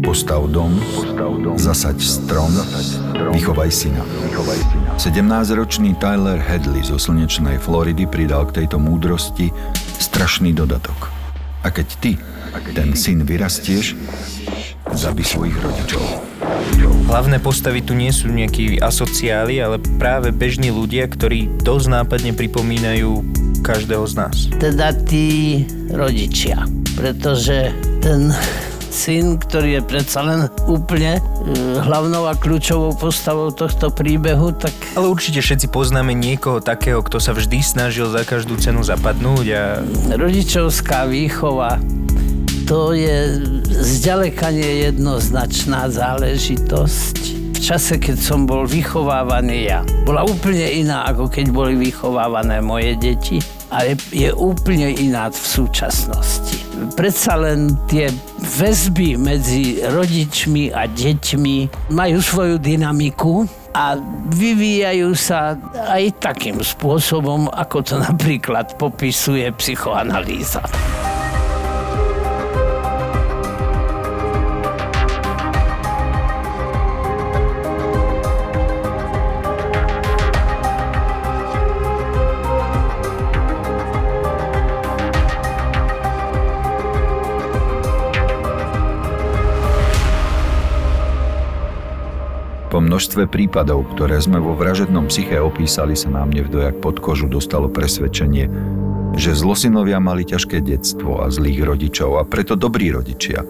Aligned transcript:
Postav 0.00 0.48
dom, 0.48 0.80
zasaď 1.60 2.00
strom, 2.00 2.48
vychovaj 3.36 3.68
syna. 3.68 4.00
17-ročný 4.96 5.92
Tyler 6.00 6.40
Hadley 6.40 6.80
zo 6.80 6.96
slnečnej 6.96 7.60
Floridy 7.60 8.08
pridal 8.08 8.48
k 8.48 8.64
tejto 8.64 8.80
múdrosti 8.80 9.52
strašný 10.00 10.56
dodatok. 10.56 11.12
A 11.60 11.68
keď 11.68 11.88
ty, 12.00 12.12
ten 12.72 12.96
syn 12.96 13.28
vyrastieš, 13.28 13.94
zabi 14.96 15.20
svojich 15.20 15.54
rodičov. 15.60 16.02
Hlavné 17.10 17.42
postavy 17.42 17.84
tu 17.84 17.92
nie 17.92 18.14
sú 18.14 18.32
nejakí 18.32 18.80
asociáli, 18.80 19.60
ale 19.60 19.82
práve 20.00 20.32
bežní 20.32 20.72
ľudia, 20.72 21.10
ktorí 21.10 21.60
dosť 21.60 21.86
nápadne 22.00 22.32
pripomínajú 22.32 23.20
každého 23.60 24.04
z 24.08 24.14
nás. 24.16 24.36
teda 24.56 24.96
tí 25.04 25.62
rodičia. 25.92 26.64
Pretože 26.96 27.72
ten 28.00 28.32
syn, 28.90 29.38
ktorý 29.38 29.80
je 29.80 29.82
predsa 29.86 30.20
len 30.22 30.40
úplne 30.66 31.18
e, 31.18 31.20
hlavnou 31.80 32.26
a 32.26 32.34
kľúčovou 32.36 32.94
postavou 32.98 33.54
tohto 33.54 33.88
príbehu, 33.94 34.52
tak 34.54 34.74
Ale 34.98 35.08
určite 35.08 35.40
všetci 35.40 35.70
poznáme 35.70 36.12
niekoho 36.12 36.60
takého, 36.60 37.00
kto 37.00 37.22
sa 37.22 37.32
vždy 37.32 37.62
snažil 37.62 38.10
za 38.10 38.26
každú 38.26 38.58
cenu 38.58 38.82
zapadnúť 38.82 39.46
a 39.54 39.62
rodičovská 40.14 41.06
výchova 41.06 41.78
to 42.70 42.94
je 42.94 43.42
zďaleka 43.66 44.54
nie 44.54 44.86
jednoznačná 44.86 45.90
záležitosť. 45.90 47.14
V 47.50 47.58
čase, 47.58 47.98
keď 47.98 48.14
som 48.14 48.46
bol 48.46 48.62
vychovávaný 48.62 49.66
ja, 49.66 49.82
bola 50.06 50.22
úplne 50.22 50.70
iná, 50.78 51.02
ako 51.10 51.26
keď 51.26 51.50
boli 51.50 51.74
vychovávané 51.74 52.62
moje 52.62 52.94
deti 52.94 53.42
a 53.74 53.82
je, 53.90 53.98
je 54.14 54.30
úplne 54.30 54.86
iná 55.02 55.34
v 55.34 55.38
súčasnosti. 55.42 56.59
Predsa 56.96 57.36
len 57.36 57.76
tie 57.86 58.08
väzby 58.40 59.20
medzi 59.20 59.80
rodičmi 59.84 60.72
a 60.72 60.88
deťmi 60.88 61.90
majú 61.92 62.18
svoju 62.20 62.56
dynamiku 62.56 63.44
a 63.74 63.94
vyvíjajú 64.34 65.10
sa 65.14 65.54
aj 65.94 66.18
takým 66.18 66.58
spôsobom, 66.58 67.46
ako 67.52 67.78
to 67.86 67.94
napríklad 68.00 68.74
popisuje 68.80 69.46
psychoanalýza. 69.54 70.64
Množstve 92.90 93.30
prípadov, 93.30 93.86
ktoré 93.94 94.18
sme 94.18 94.42
vo 94.42 94.58
vražednom 94.58 95.06
psyche 95.06 95.38
opísali, 95.38 95.94
sa 95.94 96.10
nám 96.10 96.34
nevdojak 96.34 96.82
pod 96.82 96.98
kožu 96.98 97.30
dostalo 97.30 97.70
presvedčenie, 97.70 98.50
že 99.14 99.38
zlosinovia 99.38 100.02
mali 100.02 100.26
ťažké 100.26 100.58
detstvo 100.58 101.22
a 101.22 101.30
zlých 101.30 101.62
rodičov 101.62 102.18
a 102.18 102.26
preto 102.26 102.58
dobrí 102.58 102.90
rodičia 102.90 103.46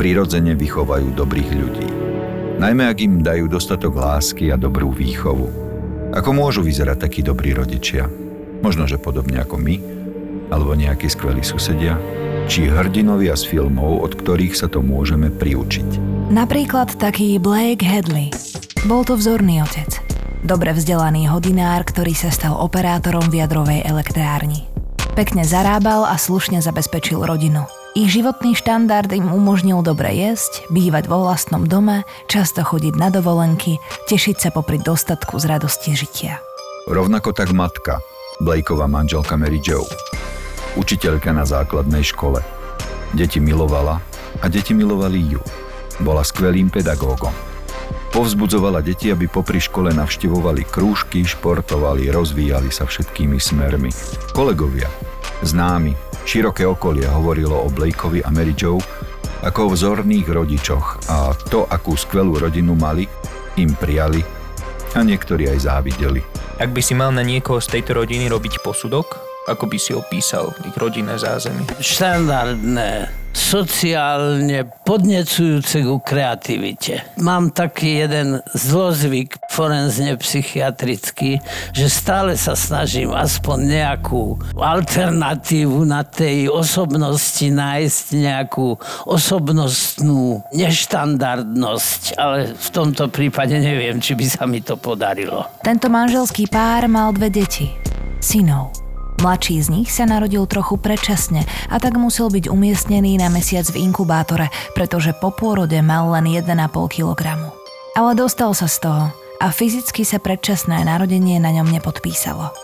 prirodzene 0.00 0.56
vychovajú 0.56 1.12
dobrých 1.12 1.50
ľudí. 1.52 1.88
Najmä 2.64 2.88
ak 2.88 2.98
im 3.04 3.20
dajú 3.20 3.52
dostatok 3.52 3.92
lásky 3.92 4.48
a 4.48 4.56
dobrú 4.56 4.88
výchovu. 4.88 5.52
Ako 6.16 6.32
môžu 6.32 6.64
vyzerať 6.64 7.04
takí 7.04 7.20
dobrí 7.20 7.52
rodičia? 7.52 8.08
Možno, 8.64 8.88
že 8.88 8.96
podobne 8.96 9.44
ako 9.44 9.60
my, 9.60 9.76
alebo 10.48 10.72
nejakí 10.72 11.12
skvelí 11.12 11.44
susedia, 11.44 12.00
či 12.48 12.72
hrdinovia 12.72 13.36
z 13.36 13.52
filmov, 13.52 14.00
od 14.00 14.16
ktorých 14.16 14.56
sa 14.56 14.64
to 14.72 14.80
môžeme 14.80 15.28
priučiť. 15.28 16.00
Napríklad 16.32 16.96
taký 16.96 17.36
Blake 17.36 17.84
Hadley. 17.84 18.32
Bol 18.86 19.02
to 19.02 19.18
vzorný 19.18 19.58
otec. 19.66 19.90
Dobre 20.46 20.70
vzdelaný 20.70 21.26
hodinár, 21.34 21.82
ktorý 21.82 22.14
sa 22.14 22.30
stal 22.30 22.54
operátorom 22.54 23.26
v 23.26 23.42
jadrovej 23.42 23.82
elektrárni. 23.82 24.70
Pekne 25.18 25.42
zarábal 25.42 26.06
a 26.06 26.14
slušne 26.14 26.62
zabezpečil 26.62 27.18
rodinu. 27.18 27.66
Ich 27.98 28.14
životný 28.14 28.54
štandard 28.54 29.10
im 29.10 29.34
umožnil 29.34 29.82
dobre 29.82 30.14
jesť, 30.14 30.70
bývať 30.70 31.10
vo 31.10 31.26
vlastnom 31.26 31.66
dome, 31.66 32.06
často 32.30 32.62
chodiť 32.62 32.94
na 32.94 33.10
dovolenky, 33.10 33.82
tešiť 34.06 34.36
sa 34.38 34.54
popri 34.54 34.78
dostatku 34.78 35.42
z 35.42 35.44
radosti 35.50 35.98
žitia. 35.98 36.38
Rovnako 36.86 37.34
tak 37.34 37.50
matka, 37.50 37.98
Blakeova 38.38 38.86
manželka 38.86 39.34
Mary 39.34 39.58
Jo. 39.58 39.82
Učiteľka 40.78 41.34
na 41.34 41.42
základnej 41.42 42.06
škole. 42.06 42.46
Deti 43.10 43.42
milovala 43.42 43.98
a 44.38 44.46
deti 44.46 44.70
milovali 44.70 45.34
ju. 45.34 45.42
Bola 45.98 46.22
skvelým 46.22 46.70
pedagógom. 46.70 47.47
Povzbudzovala 48.08 48.80
deti, 48.80 49.12
aby 49.12 49.28
popri 49.28 49.60
škole 49.60 49.92
navštevovali 49.92 50.64
krúžky, 50.66 51.22
športovali, 51.22 52.08
rozvíjali 52.08 52.72
sa 52.72 52.88
všetkými 52.88 53.36
smermi. 53.36 53.92
Kolegovia, 54.32 54.88
známi, 55.44 55.92
široké 56.24 56.64
okolie 56.64 57.06
hovorilo 57.06 57.54
o 57.54 57.68
Blakeovi 57.68 58.24
a 58.24 58.32
Mary 58.32 58.56
Jo 58.56 58.80
ako 59.42 59.70
o 59.70 59.72
vzorných 59.74 60.26
rodičoch 60.26 60.86
a 61.06 61.30
to, 61.46 61.62
akú 61.70 61.94
skvelú 61.94 62.42
rodinu 62.42 62.74
mali, 62.74 63.06
im 63.54 63.70
prijali 63.78 64.22
a 64.98 65.04
niektorí 65.04 65.46
aj 65.46 65.58
závideli. 65.68 66.20
ak 66.58 66.70
by 66.74 66.82
si 66.82 66.98
mal 66.98 67.14
na 67.14 67.22
niekoho 67.22 67.62
z 67.62 67.78
tejto 67.78 68.02
rodiny 68.02 68.26
robiť 68.26 68.64
posudok, 68.66 69.06
ako 69.46 69.64
by 69.70 69.78
si 69.78 69.94
opísal 69.94 70.50
ich 70.66 70.74
rodinné 70.74 71.14
zázemie. 71.16 71.64
štandardné, 71.78 73.14
sociálne 73.38 74.66
podnecujúce 74.82 75.86
ku 75.86 76.02
kreativite. 76.02 77.06
Mám 77.22 77.54
taký 77.54 78.02
jeden 78.02 78.42
zlozvyk 78.50 79.38
forenzne 79.54 80.18
psychiatrický, 80.18 81.38
že 81.70 81.86
stále 81.86 82.34
sa 82.34 82.58
snažím 82.58 83.14
aspoň 83.14 83.58
nejakú 83.70 84.42
alternatívu 84.58 85.86
na 85.86 86.02
tej 86.02 86.50
osobnosti 86.50 87.46
nájsť 87.46 88.04
nejakú 88.18 88.74
osobnostnú 89.06 90.42
neštandardnosť, 90.50 92.02
ale 92.18 92.52
v 92.58 92.68
tomto 92.74 93.06
prípade 93.06 93.54
neviem, 93.54 94.02
či 94.02 94.18
by 94.18 94.26
sa 94.26 94.44
mi 94.50 94.58
to 94.58 94.74
podarilo. 94.74 95.46
Tento 95.62 95.86
manželský 95.86 96.50
pár 96.50 96.90
mal 96.90 97.14
dve 97.14 97.30
deti. 97.30 97.70
Synov. 98.18 98.87
Mladší 99.18 99.58
z 99.58 99.68
nich 99.74 99.90
sa 99.90 100.06
narodil 100.06 100.46
trochu 100.46 100.78
predčasne 100.78 101.42
a 101.66 101.82
tak 101.82 101.98
musel 101.98 102.30
byť 102.30 102.46
umiestnený 102.46 103.18
na 103.18 103.26
mesiac 103.26 103.66
v 103.66 103.82
inkubátore, 103.90 104.46
pretože 104.78 105.10
po 105.18 105.34
pôrode 105.34 105.74
mal 105.82 106.06
len 106.14 106.30
1,5 106.30 106.46
kg. 106.86 107.50
Ale 107.98 108.10
dostal 108.14 108.54
sa 108.54 108.70
z 108.70 108.78
toho 108.78 109.04
a 109.42 109.50
fyzicky 109.50 110.06
sa 110.06 110.22
predčasné 110.22 110.86
narodenie 110.86 111.42
na 111.42 111.50
ňom 111.50 111.66
nepodpísalo. 111.66 112.54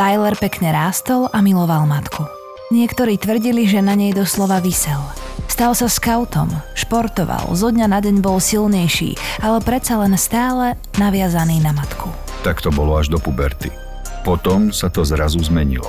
Tyler 0.00 0.32
pekne 0.32 0.72
rástol 0.72 1.28
a 1.28 1.44
miloval 1.44 1.84
matku. 1.84 2.24
Niektorí 2.72 3.20
tvrdili, 3.20 3.68
že 3.68 3.84
na 3.84 3.92
nej 3.92 4.16
doslova 4.16 4.64
vysel. 4.64 5.00
Stal 5.44 5.76
sa 5.76 5.92
skautom, 5.92 6.48
športoval, 6.72 7.52
zo 7.52 7.68
dňa 7.68 7.84
na 7.84 8.00
deň 8.00 8.24
bol 8.24 8.40
silnejší, 8.40 9.16
ale 9.44 9.60
predsa 9.60 10.00
len 10.00 10.16
stále 10.16 10.80
naviazaný 10.96 11.60
na 11.60 11.76
matku. 11.76 12.08
Tak 12.44 12.64
to 12.64 12.72
bolo 12.72 12.96
až 12.96 13.12
do 13.12 13.20
puberty. 13.20 13.87
Potom 14.26 14.74
sa 14.74 14.90
to 14.90 15.06
zrazu 15.06 15.40
zmenilo. 15.42 15.88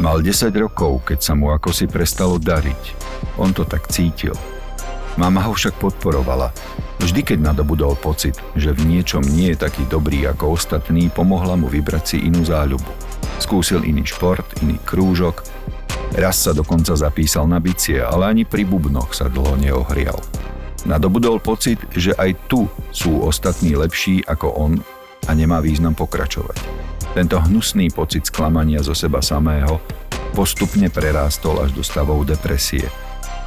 Mal 0.00 0.24
10 0.24 0.52
rokov, 0.56 1.04
keď 1.04 1.18
sa 1.20 1.32
mu 1.36 1.52
ako 1.52 1.76
si 1.76 1.84
prestalo 1.84 2.40
dariť. 2.40 2.82
On 3.36 3.52
to 3.52 3.68
tak 3.68 3.88
cítil. 3.92 4.32
Mama 5.20 5.44
ho 5.44 5.52
však 5.52 5.76
podporovala. 5.76 6.54
Vždy, 7.00 7.20
keď 7.24 7.52
nadobudol 7.52 7.96
pocit, 7.96 8.36
že 8.56 8.72
v 8.76 8.84
niečom 8.88 9.24
nie 9.24 9.52
je 9.52 9.60
taký 9.64 9.88
dobrý 9.88 10.24
ako 10.28 10.56
ostatní, 10.56 11.08
pomohla 11.12 11.56
mu 11.56 11.68
vybrať 11.68 12.16
si 12.16 12.16
inú 12.24 12.44
záľubu. 12.44 12.88
Skúsil 13.40 13.84
iný 13.88 14.04
šport, 14.04 14.44
iný 14.60 14.76
krúžok. 14.84 15.44
Raz 16.16 16.44
sa 16.44 16.52
dokonca 16.52 16.92
zapísal 16.96 17.48
na 17.48 17.60
bicie, 17.60 18.00
ale 18.00 18.28
ani 18.28 18.44
pri 18.44 18.64
bubnoch 18.68 19.16
sa 19.16 19.28
dlho 19.28 19.56
neohrial. 19.60 20.16
Nadobudol 20.88 21.44
pocit, 21.44 21.80
že 21.92 22.16
aj 22.16 22.48
tu 22.48 22.64
sú 22.88 23.20
ostatní 23.20 23.76
lepší 23.76 24.24
ako 24.24 24.48
on 24.56 24.72
a 25.28 25.30
nemá 25.36 25.60
význam 25.60 25.92
pokračovať. 25.92 26.79
Tento 27.10 27.42
hnusný 27.42 27.90
pocit 27.90 28.22
sklamania 28.30 28.78
zo 28.86 28.94
seba 28.94 29.18
samého 29.18 29.82
postupne 30.30 30.86
prerástol 30.86 31.58
až 31.58 31.74
do 31.74 31.82
stavov 31.82 32.22
depresie. 32.22 32.86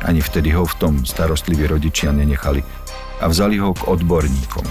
Ani 0.04 0.20
vtedy 0.20 0.52
ho 0.52 0.68
v 0.68 0.76
tom 0.76 0.94
starostliví 1.08 1.72
rodičia 1.72 2.12
nenechali 2.12 2.60
a 3.24 3.26
vzali 3.32 3.56
ho 3.64 3.72
k 3.72 3.88
odborníkom. 3.88 4.68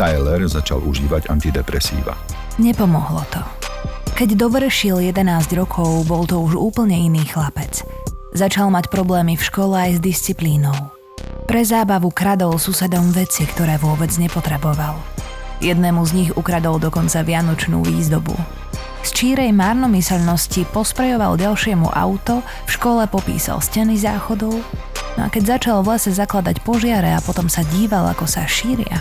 Tyler 0.00 0.48
začal 0.48 0.80
užívať 0.80 1.28
antidepresíva. 1.28 2.16
Nepomohlo 2.56 3.20
to. 3.28 3.44
Keď 4.16 4.32
dovršil 4.32 5.12
11 5.12 5.52
rokov, 5.60 6.08
bol 6.08 6.24
to 6.24 6.40
už 6.40 6.56
úplne 6.56 6.96
iný 6.96 7.28
chlapec. 7.28 7.84
Začal 8.32 8.72
mať 8.72 8.88
problémy 8.88 9.36
v 9.36 9.44
škole 9.44 9.76
aj 9.76 10.00
s 10.00 10.00
disciplínou. 10.00 10.72
Pre 11.44 11.60
zábavu 11.60 12.08
kradol 12.16 12.56
susedom 12.56 13.12
veci, 13.12 13.44
ktoré 13.44 13.76
vôbec 13.76 14.08
nepotreboval. 14.16 14.96
Jednému 15.60 16.04
z 16.04 16.12
nich 16.12 16.30
ukradol 16.36 16.76
dokonca 16.76 17.24
vianočnú 17.24 17.80
výzdobu. 17.80 18.36
Z 19.06 19.10
čírej 19.14 19.54
márnomyselnosti 19.54 20.66
posprejoval 20.74 21.38
ďalšiemu 21.38 21.88
auto, 21.94 22.42
v 22.66 22.70
škole 22.74 23.06
popísal 23.06 23.62
steny 23.62 23.94
záchodov, 23.96 24.58
no 25.16 25.20
a 25.22 25.30
keď 25.30 25.56
začal 25.56 25.86
v 25.86 25.94
lese 25.94 26.10
zakladať 26.10 26.60
požiare 26.66 27.14
a 27.14 27.22
potom 27.22 27.46
sa 27.46 27.62
díval, 27.70 28.10
ako 28.10 28.26
sa 28.26 28.44
šíria, 28.44 29.00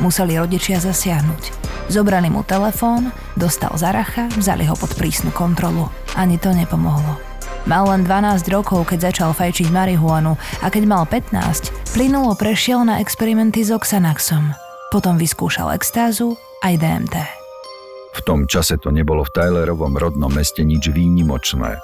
museli 0.00 0.40
rodičia 0.40 0.80
zasiahnuť. 0.80 1.62
Zobrali 1.92 2.32
mu 2.32 2.40
telefón, 2.42 3.12
dostal 3.36 3.76
zaracha, 3.76 4.32
vzali 4.32 4.64
ho 4.64 4.72
pod 4.72 4.96
prísnu 4.96 5.28
kontrolu. 5.30 5.92
Ani 6.16 6.40
to 6.40 6.50
nepomohlo. 6.56 7.20
Mal 7.68 7.84
len 7.86 8.02
12 8.02 8.42
rokov, 8.50 8.90
keď 8.90 9.12
začal 9.12 9.30
fajčiť 9.36 9.70
marihuanu 9.70 10.34
a 10.64 10.66
keď 10.66 10.82
mal 10.88 11.04
15, 11.06 11.94
plynulo 11.94 12.34
prešiel 12.34 12.82
na 12.82 12.98
experimenty 12.98 13.62
s 13.62 13.70
Oxanaxom. 13.70 14.71
Potom 14.92 15.16
vyskúšal 15.16 15.72
extázu 15.72 16.36
aj 16.60 16.76
DMT. 16.76 17.16
V 18.12 18.20
tom 18.28 18.44
čase 18.44 18.76
to 18.76 18.92
nebolo 18.92 19.24
v 19.24 19.32
Tylerovom 19.32 19.96
rodnom 19.96 20.28
meste 20.28 20.60
nič 20.60 20.92
výnimočné. 20.92 21.80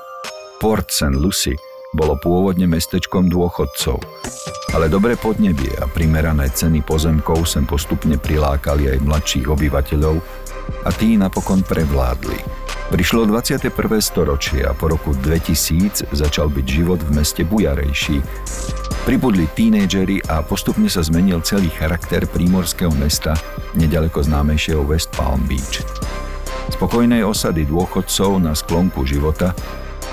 Port 0.61 0.93
St. 0.93 1.17
Lucie 1.17 1.57
bolo 1.97 2.21
pôvodne 2.21 2.69
mestečkom 2.69 3.33
dôchodcov, 3.33 3.97
ale 4.77 4.93
dobré 4.93 5.17
podnebie 5.17 5.73
a 5.81 5.89
primerané 5.89 6.53
ceny 6.53 6.85
pozemkov 6.85 7.49
sem 7.49 7.65
postupne 7.65 8.21
prilákali 8.21 8.93
aj 8.93 9.01
mladších 9.01 9.49
obyvateľov 9.49 10.21
a 10.85 10.93
tí 10.93 11.17
napokon 11.17 11.65
prevládli. 11.65 12.37
Prišlo 12.93 13.25
21. 13.25 13.73
storočie 14.05 14.69
a 14.69 14.77
po 14.77 14.93
roku 14.93 15.17
2000 15.17 16.13
začal 16.13 16.53
byť 16.53 16.67
život 16.69 17.01
v 17.01 17.25
meste 17.25 17.41
bujarejší. 17.41 18.21
Pribudli 19.09 19.49
tínejdžeri 19.49 20.29
a 20.29 20.45
postupne 20.45 20.85
sa 20.85 21.01
zmenil 21.01 21.41
celý 21.41 21.73
charakter 21.73 22.29
prímorského 22.29 22.93
mesta 22.93 23.33
nedaleko 23.73 24.21
známejšieho 24.21 24.85
West 24.85 25.17
Palm 25.17 25.49
Beach. 25.49 25.81
Spokojnej 26.77 27.25
osady 27.25 27.65
dôchodcov 27.65 28.37
na 28.37 28.53
sklonku 28.53 29.09
života 29.09 29.57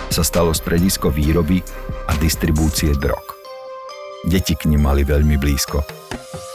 sa 0.07 0.23
stalo 0.23 0.55
stredisko 0.55 1.11
výroby 1.11 1.59
a 2.07 2.15
distribúcie 2.23 2.95
drog. 2.95 3.19
Deti 4.31 4.55
k 4.55 4.71
nim 4.71 4.79
mali 4.79 5.03
veľmi 5.03 5.35
blízko. 5.35 5.83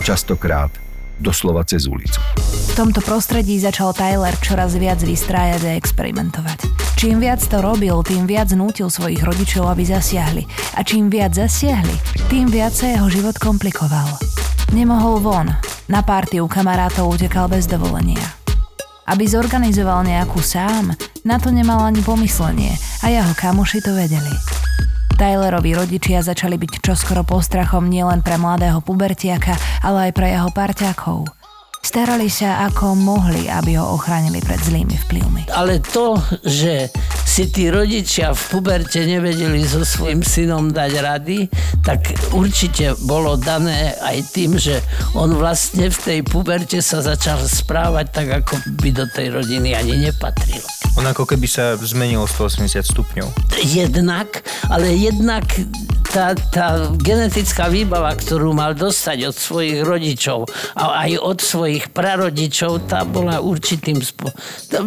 Častokrát 0.00 0.72
doslova 1.20 1.60
cez 1.68 1.84
ulicu. 1.84 2.24
V 2.40 2.72
tomto 2.72 3.04
prostredí 3.04 3.60
začal 3.60 3.92
Tyler 3.92 4.32
čoraz 4.40 4.80
viac 4.80 5.04
vystrájať 5.04 5.68
a 5.68 5.72
experimentovať. 5.76 6.88
Čím 7.00 7.16
viac 7.16 7.40
to 7.40 7.64
robil, 7.64 8.04
tým 8.04 8.28
viac 8.28 8.52
nútil 8.52 8.92
svojich 8.92 9.24
rodičov, 9.24 9.64
aby 9.72 9.88
zasiahli. 9.88 10.44
A 10.76 10.84
čím 10.84 11.08
viac 11.08 11.32
zasiahli, 11.32 11.96
tým 12.28 12.52
viac 12.52 12.76
sa 12.76 12.92
jeho 12.92 13.08
život 13.08 13.40
komplikoval. 13.40 14.20
Nemohol 14.76 15.16
von. 15.24 15.48
Na 15.88 16.04
párty 16.04 16.44
u 16.44 16.46
kamarátov 16.46 17.08
utekal 17.08 17.48
bez 17.48 17.64
dovolenia. 17.64 18.20
Aby 19.08 19.24
zorganizoval 19.24 20.04
nejakú 20.04 20.44
sám, 20.44 20.92
na 21.24 21.40
to 21.40 21.48
nemal 21.48 21.80
ani 21.80 22.04
pomyslenie 22.04 22.76
a 23.00 23.08
jeho 23.08 23.32
kamoši 23.32 23.80
to 23.80 23.96
vedeli. 23.96 24.36
Tylerovi 25.16 25.72
rodičia 25.72 26.20
začali 26.20 26.60
byť 26.60 26.84
čoskoro 26.84 27.24
postrachom 27.24 27.88
nielen 27.88 28.20
pre 28.20 28.36
mladého 28.36 28.84
pubertiaka, 28.84 29.56
ale 29.80 30.12
aj 30.12 30.20
pre 30.20 30.36
jeho 30.36 30.52
parťakov. 30.52 31.39
Starali 31.80 32.28
sa 32.28 32.68
ako 32.68 32.92
mohli, 32.92 33.48
aby 33.48 33.80
ho 33.80 33.96
ochránili 33.96 34.44
pred 34.44 34.60
zlými 34.60 35.00
vplyvmi. 35.08 35.42
Ale 35.56 35.80
to, 35.80 36.20
že 36.44 36.92
si 37.24 37.48
tí 37.48 37.72
rodičia 37.72 38.36
v 38.36 38.42
puberte 38.52 39.00
nevedeli 39.00 39.64
so 39.64 39.80
svojím 39.80 40.20
synom 40.20 40.68
dať 40.68 40.92
rady, 41.00 41.48
tak 41.80 42.12
určite 42.36 42.92
bolo 43.08 43.40
dané 43.40 43.96
aj 43.96 44.18
tým, 44.28 44.60
že 44.60 44.84
on 45.16 45.32
vlastne 45.32 45.88
v 45.88 45.98
tej 46.04 46.18
puberte 46.20 46.84
sa 46.84 47.00
začal 47.00 47.40
správať 47.40 48.06
tak, 48.12 48.28
ako 48.44 48.60
by 48.76 48.90
do 48.92 49.08
tej 49.08 49.32
rodiny 49.32 49.72
ani 49.72 50.04
nepatril. 50.04 50.60
On 51.00 51.06
ako 51.08 51.24
keby 51.24 51.48
sa 51.48 51.80
zmenilo 51.80 52.28
180 52.28 52.76
stupňov. 52.84 53.56
Jednak, 53.64 54.44
ale 54.68 54.92
jednak 55.00 55.48
tá, 56.10 56.34
tá 56.34 56.90
genetická 56.98 57.70
výbava, 57.70 58.10
ktorú 58.18 58.50
mal 58.50 58.74
dostať 58.74 59.30
od 59.30 59.36
svojich 59.38 59.86
rodičov 59.86 60.50
a 60.74 61.06
aj 61.06 61.10
od 61.22 61.38
svojich 61.38 61.69
prarodičov, 61.94 62.90
tá 62.90 63.06
bola 63.06 63.38
určitým 63.38 64.02
spo... 64.02 64.34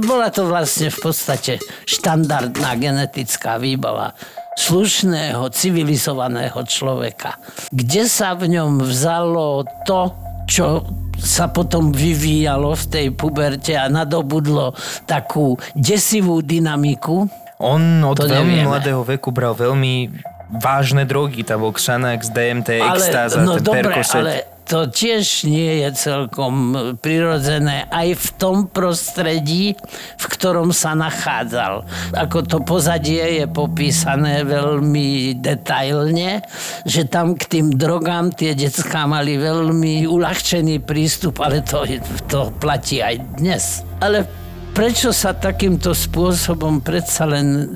Bola 0.03 0.27
to 0.33 0.43
vlastne 0.49 0.91
v 0.91 0.99
podstate 0.99 1.63
štandardná 1.87 2.75
genetická 2.75 3.55
výbava 3.55 4.11
slušného, 4.53 5.49
civilizovaného 5.49 6.59
človeka. 6.67 7.39
Kde 7.73 8.05
sa 8.05 8.37
v 8.37 8.53
ňom 8.53 8.85
vzalo 8.85 9.65
to, 9.87 10.13
čo 10.45 10.85
sa 11.17 11.47
potom 11.49 11.95
vyvíjalo 11.95 12.75
v 12.75 12.85
tej 12.91 13.07
puberte 13.15 13.73
a 13.73 13.87
nadobudlo 13.87 14.75
takú 15.07 15.55
desivú 15.73 16.43
dynamiku. 16.43 17.25
On 17.63 17.81
od 18.03 18.17
To 18.19 18.27
veľmi 18.27 18.59
nevieme. 18.59 18.69
mladého 18.69 19.01
veku 19.07 19.31
bral 19.31 19.55
veľmi 19.55 20.11
vážne 20.53 21.07
drogy, 21.07 21.41
bol 21.55 21.73
Xanax, 21.73 22.29
DMT, 22.29 22.69
extáza, 22.77 23.41
no 23.41 23.57
ten 23.57 23.65
dobre, 23.65 23.89
Percocet. 23.89 24.21
ale 24.21 24.33
to 24.73 24.89
tiež 24.89 25.45
nie 25.45 25.85
je 25.85 25.93
celkom 25.93 26.73
prirodzené 26.97 27.85
aj 27.93 28.17
v 28.17 28.27
tom 28.41 28.65
prostredí, 28.65 29.77
v 30.17 30.25
ktorom 30.25 30.73
sa 30.73 30.97
nachádzal. 30.97 31.85
Ako 32.17 32.41
to 32.41 32.57
pozadie 32.65 33.37
je 33.37 33.45
popísané 33.45 34.41
veľmi 34.41 35.37
detailne, 35.37 36.41
že 36.89 37.05
tam 37.05 37.37
k 37.37 37.45
tým 37.53 37.77
drogám 37.77 38.33
tie 38.33 38.57
detská 38.57 39.05
mali 39.05 39.37
veľmi 39.37 40.09
uľahčený 40.09 40.81
prístup, 40.81 41.45
ale 41.45 41.61
to, 41.61 41.85
to 42.25 42.49
platí 42.57 42.97
aj 42.97 43.21
dnes. 43.37 43.85
Ale 44.01 44.25
prečo 44.73 45.13
sa 45.13 45.37
takýmto 45.37 45.93
spôsobom 45.93 46.81
predsa 46.81 47.29
len 47.29 47.69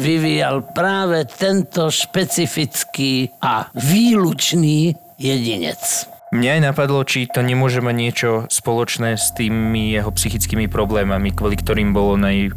vyvíjal 0.00 0.64
práve 0.72 1.28
tento 1.28 1.92
špecifický 1.92 3.36
a 3.44 3.68
výlučný 3.76 4.96
jedinec? 5.20 6.16
Mňa 6.28 6.60
aj 6.60 6.60
napadlo, 6.60 7.00
či 7.08 7.24
to 7.24 7.40
nemôže 7.40 7.80
mať 7.80 7.96
niečo 7.96 8.30
spoločné 8.52 9.16
s 9.16 9.32
tými 9.32 9.96
jeho 9.96 10.12
psychickými 10.12 10.68
problémami, 10.68 11.32
kvôli 11.32 11.56
ktorým 11.56 11.96
bol 11.96 12.20
on 12.20 12.28
aj 12.28 12.52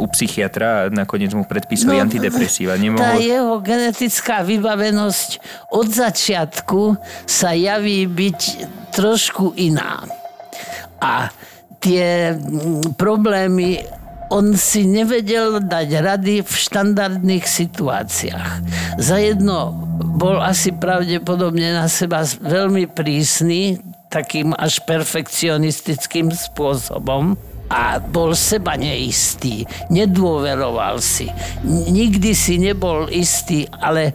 u 0.00 0.06
psychiatra 0.08 0.68
a 0.68 0.88
nakoniec 0.88 1.32
mu 1.36 1.44
predpísali 1.44 2.00
No, 2.00 2.04
antidepresíva. 2.08 2.76
Tá 2.76 2.80
Nemohol... 2.80 3.20
jeho 3.20 3.54
genetická 3.60 4.40
vybavenosť 4.40 5.30
od 5.68 5.88
začiatku 5.88 6.96
sa 7.28 7.52
javí 7.52 8.08
byť 8.08 8.40
trošku 8.96 9.52
iná. 9.60 10.00
A 11.00 11.28
tie 11.80 12.36
mm, 12.36 12.96
problémy 12.96 13.99
on 14.30 14.54
si 14.54 14.86
nevedel 14.86 15.58
dať 15.58 15.88
rady 16.00 16.46
v 16.46 16.52
štandardných 16.54 17.44
situáciách. 17.44 18.50
Za 19.02 19.18
jedno 19.18 19.74
bol 20.16 20.38
asi 20.38 20.70
pravdepodobne 20.70 21.74
na 21.74 21.90
seba 21.90 22.22
veľmi 22.24 22.86
prísny, 22.94 23.82
takým 24.08 24.54
až 24.54 24.82
perfekcionistickým 24.86 26.30
spôsobom 26.30 27.34
a 27.70 28.02
bol 28.02 28.34
seba 28.34 28.74
neistý, 28.74 29.62
nedôveroval 29.90 30.98
si. 30.98 31.30
Nikdy 31.66 32.30
si 32.34 32.58
nebol 32.58 33.06
istý, 33.10 33.70
ale 33.78 34.14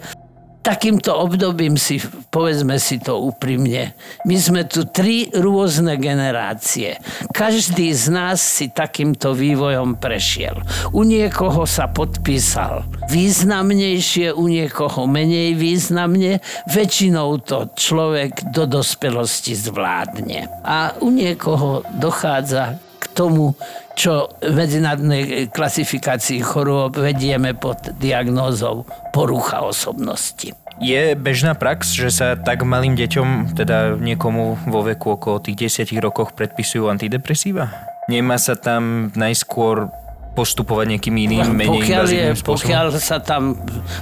takýmto 0.66 1.14
obdobím 1.14 1.78
si, 1.78 2.02
povedzme 2.34 2.82
si 2.82 2.98
to 2.98 3.22
úprimne, 3.22 3.94
my 4.26 4.36
sme 4.36 4.66
tu 4.66 4.90
tri 4.90 5.30
rôzne 5.30 5.94
generácie. 6.02 6.98
Každý 7.30 7.94
z 7.94 8.10
nás 8.10 8.42
si 8.42 8.74
takýmto 8.74 9.38
vývojom 9.38 10.02
prešiel. 10.02 10.58
U 10.90 11.06
niekoho 11.06 11.70
sa 11.70 11.86
podpísal 11.86 12.82
významnejšie, 13.14 14.34
u 14.34 14.50
niekoho 14.50 15.06
menej 15.06 15.54
významne. 15.54 16.42
Väčšinou 16.66 17.38
to 17.46 17.70
človek 17.78 18.50
do 18.50 18.66
dospelosti 18.66 19.54
zvládne. 19.54 20.50
A 20.66 20.98
u 20.98 21.14
niekoho 21.14 21.86
dochádza 21.94 22.82
k 22.98 23.06
tomu, 23.14 23.54
čo 23.96 24.28
v 24.44 24.54
medzinárodnej 24.54 25.50
klasifikácii 25.50 26.44
chorôb 26.44 27.00
vedieme 27.00 27.56
pod 27.56 27.80
diagnózou 27.98 28.84
porucha 29.16 29.64
osobnosti. 29.64 30.52
Je 30.84 31.16
bežná 31.16 31.56
prax, 31.56 31.96
že 31.96 32.12
sa 32.12 32.36
tak 32.36 32.68
malým 32.68 33.00
deťom, 33.00 33.56
teda 33.56 33.96
niekomu 33.96 34.60
vo 34.68 34.84
veku 34.84 35.16
okolo 35.16 35.40
tých 35.40 35.72
10 35.88 35.96
rokoch 36.04 36.36
predpisujú 36.36 36.92
antidepresíva? 36.92 37.72
Nemá 38.12 38.36
sa 38.36 38.60
tam 38.60 39.10
najskôr 39.16 39.88
postupovať 40.36 40.86
nejakým 41.00 41.16
iným, 41.16 41.48
menej 41.56 41.88
pokiaľ, 41.88 42.06
je, 42.12 42.26
spôsobom? 42.36 42.60
pokiaľ 42.60 42.86
sa 43.00 43.18
tam 43.24 43.56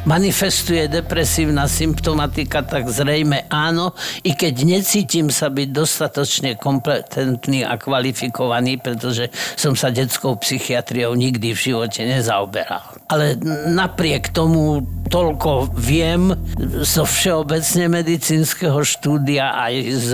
manifestuje 0.09 0.89
depresívna 0.89 1.69
symptomatika, 1.69 2.65
tak 2.65 2.89
zrejme 2.89 3.45
áno, 3.53 3.93
i 4.25 4.33
keď 4.33 4.65
necítim 4.65 5.29
sa 5.29 5.53
byť 5.53 5.69
dostatočne 5.69 6.57
kompetentný 6.57 7.61
a 7.61 7.77
kvalifikovaný, 7.77 8.81
pretože 8.81 9.29
som 9.53 9.77
sa 9.77 9.93
detskou 9.93 10.35
psychiatriou 10.41 11.13
nikdy 11.13 11.53
v 11.53 11.59
živote 11.59 12.01
nezaoberal. 12.01 12.81
Ale 13.13 13.37
napriek 13.69 14.33
tomu 14.33 14.81
toľko 15.13 15.77
viem 15.77 16.33
zo 16.81 17.05
všeobecne 17.05 17.85
medicínskeho 18.01 18.81
štúdia 18.81 19.53
aj 19.53 19.73
z 19.93 20.09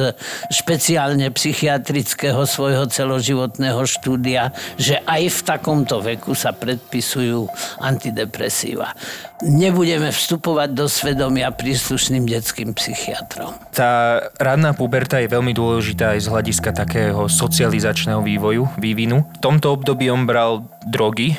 špeciálne 0.51 1.31
psychiatrického 1.31 2.43
svojho 2.43 2.83
celoživotného 2.91 3.79
štúdia, 3.88 4.51
že 4.75 4.99
aj 5.07 5.23
v 5.31 5.39
takomto 5.47 6.03
veku 6.15 6.33
sa 6.33 6.55
predpisujú 6.55 7.45
antidepresíva. 7.81 8.93
Nebudeme 9.45 10.11
vstupovať 10.11 10.69
do 10.75 10.85
svedomia 10.89 11.53
príslušným 11.53 12.27
detským 12.27 12.75
psychiatrom. 12.75 13.55
Tá 13.71 14.19
ranná 14.41 14.75
puberta 14.75 15.21
je 15.21 15.31
veľmi 15.31 15.55
dôležitá 15.55 16.17
aj 16.17 16.19
z 16.25 16.27
hľadiska 16.27 16.69
takého 16.75 17.29
socializačného 17.29 18.19
vývoju, 18.19 18.67
vývinu. 18.75 19.23
V 19.23 19.39
tomto 19.39 19.79
období 19.79 20.11
on 20.11 20.27
bral 20.27 20.67
drogy, 20.88 21.36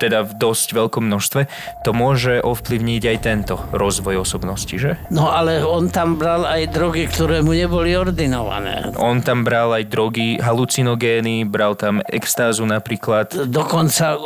teda 0.00 0.24
v 0.24 0.32
dosť 0.40 0.72
veľkom 0.72 1.04
množstve. 1.04 1.40
To 1.84 1.90
môže 1.92 2.40
ovplyvniť 2.40 3.02
aj 3.12 3.16
tento 3.20 3.54
rozvoj 3.76 4.24
osobnosti, 4.24 4.72
že? 4.72 4.96
No 5.12 5.28
ale 5.28 5.60
on 5.60 5.92
tam 5.92 6.16
bral 6.16 6.48
aj 6.48 6.72
drogy, 6.72 7.04
ktoré 7.04 7.44
mu 7.44 7.52
neboli 7.52 7.92
ordinované. 7.92 8.88
On 8.96 9.20
tam 9.20 9.44
bral 9.44 9.76
aj 9.76 9.84
drogy, 9.92 10.40
halucinogény, 10.40 11.44
bral 11.44 11.76
tam 11.76 12.00
extázu 12.08 12.64
napríklad. 12.64 13.50
Dokonca 13.52 14.16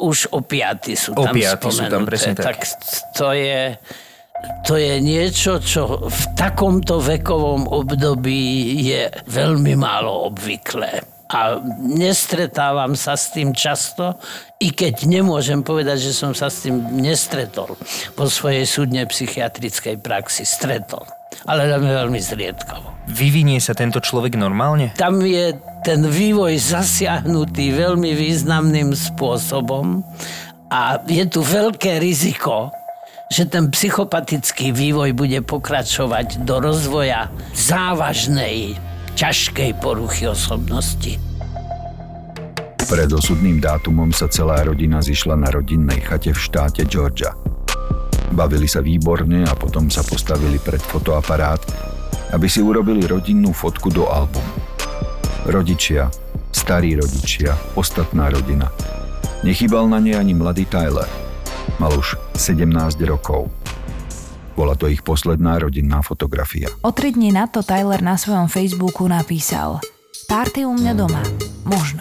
už 0.00 0.34
opiaty 0.36 0.92
sú 0.98 1.16
tam 1.16 1.32
Opiaty 1.32 1.68
sú 1.72 1.88
tam 1.88 2.04
presne 2.04 2.36
tak. 2.36 2.60
tak 2.60 2.76
to 3.16 3.32
je, 3.32 3.80
to 4.68 4.76
je 4.76 5.00
niečo, 5.00 5.56
čo 5.64 6.04
v 6.04 6.22
takomto 6.36 7.00
vekovom 7.00 7.64
období 7.72 8.76
je 8.84 9.08
veľmi 9.24 9.72
málo 9.78 10.28
obvyklé. 10.28 11.13
A 11.32 11.56
nestretávam 11.80 12.92
sa 12.92 13.16
s 13.16 13.32
tým 13.32 13.56
často, 13.56 14.20
i 14.60 14.68
keď 14.70 15.08
nemôžem 15.08 15.64
povedať, 15.64 16.10
že 16.10 16.12
som 16.12 16.36
sa 16.36 16.52
s 16.52 16.68
tým 16.68 17.00
nestretol 17.00 17.80
po 18.12 18.28
svojej 18.28 18.68
súdne 18.68 19.02
psychiatrickej 19.08 20.04
praxi. 20.04 20.44
Stretol. 20.44 21.04
Ale 21.48 21.66
veľmi, 21.66 22.20
zriedkavo. 22.20 23.08
Vyvinie 23.10 23.58
sa 23.58 23.74
tento 23.76 23.98
človek 24.00 24.38
normálne? 24.38 24.94
Tam 24.96 25.20
je 25.20 25.56
ten 25.84 26.00
vývoj 26.06 26.56
zasiahnutý 26.56 27.74
veľmi 27.74 28.16
významným 28.16 28.96
spôsobom 28.96 30.00
a 30.72 31.02
je 31.04 31.24
tu 31.28 31.44
veľké 31.44 32.00
riziko, 32.00 32.72
že 33.28 33.44
ten 33.50 33.68
psychopatický 33.68 34.72
vývoj 34.72 35.12
bude 35.12 35.40
pokračovať 35.44 36.46
do 36.46 36.60
rozvoja 36.62 37.28
závažnej, 37.52 38.78
ťažkej 39.14 39.78
poruchy 39.78 40.26
osobnosti. 40.26 41.22
Pred 42.84 43.10
osudným 43.14 43.62
dátumom 43.62 44.10
sa 44.10 44.26
celá 44.26 44.60
rodina 44.66 44.98
zišla 44.98 45.38
na 45.38 45.48
rodinnej 45.54 46.02
chate 46.02 46.34
v 46.34 46.38
štáte 46.38 46.82
Georgia. 46.84 47.32
Bavili 48.34 48.66
sa 48.66 48.82
výborne 48.82 49.46
a 49.46 49.54
potom 49.54 49.86
sa 49.86 50.02
postavili 50.02 50.58
pred 50.58 50.82
fotoaparát, 50.82 51.62
aby 52.34 52.50
si 52.50 52.58
urobili 52.58 53.06
rodinnú 53.06 53.54
fotku 53.54 53.88
do 53.94 54.10
albumu. 54.10 54.54
Rodičia, 55.46 56.10
starí 56.50 56.98
rodičia, 56.98 57.54
ostatná 57.78 58.28
rodina. 58.34 58.66
Nechybal 59.46 59.86
na 59.86 60.02
nej 60.02 60.18
ani 60.18 60.34
mladý 60.34 60.66
Tyler. 60.66 61.06
Mal 61.78 61.94
už 61.94 62.18
17 62.34 62.66
rokov. 63.06 63.46
Bola 64.54 64.78
to 64.78 64.86
ich 64.86 65.02
posledná 65.02 65.58
rodinná 65.58 65.98
fotografia. 66.02 66.70
O 66.86 66.94
tri 66.94 67.10
dní 67.10 67.34
na 67.34 67.50
to 67.50 67.66
Tyler 67.66 67.98
na 67.98 68.14
svojom 68.14 68.46
Facebooku 68.46 69.06
napísal 69.10 69.82
Párty 70.30 70.62
u 70.64 70.72
mňa 70.72 70.92
doma. 70.94 71.22
Možno. 71.66 72.00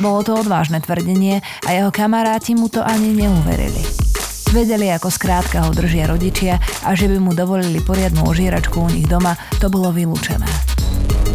Bolo 0.00 0.24
to 0.24 0.32
odvážne 0.40 0.80
tvrdenie 0.80 1.44
a 1.68 1.68
jeho 1.70 1.92
kamaráti 1.92 2.56
mu 2.56 2.72
to 2.72 2.80
ani 2.80 3.12
neuverili. 3.12 3.84
Vedeli, 4.52 4.92
ako 4.92 5.08
skrátka 5.08 5.64
ho 5.64 5.70
držia 5.72 6.08
rodičia 6.08 6.60
a 6.84 6.92
že 6.92 7.08
by 7.08 7.16
mu 7.16 7.32
dovolili 7.32 7.80
poriadnu 7.80 8.24
ožieračku 8.28 8.84
u 8.84 8.88
nich 8.92 9.08
doma, 9.08 9.36
to 9.60 9.72
bolo 9.72 9.92
vylúčené. 9.92 10.48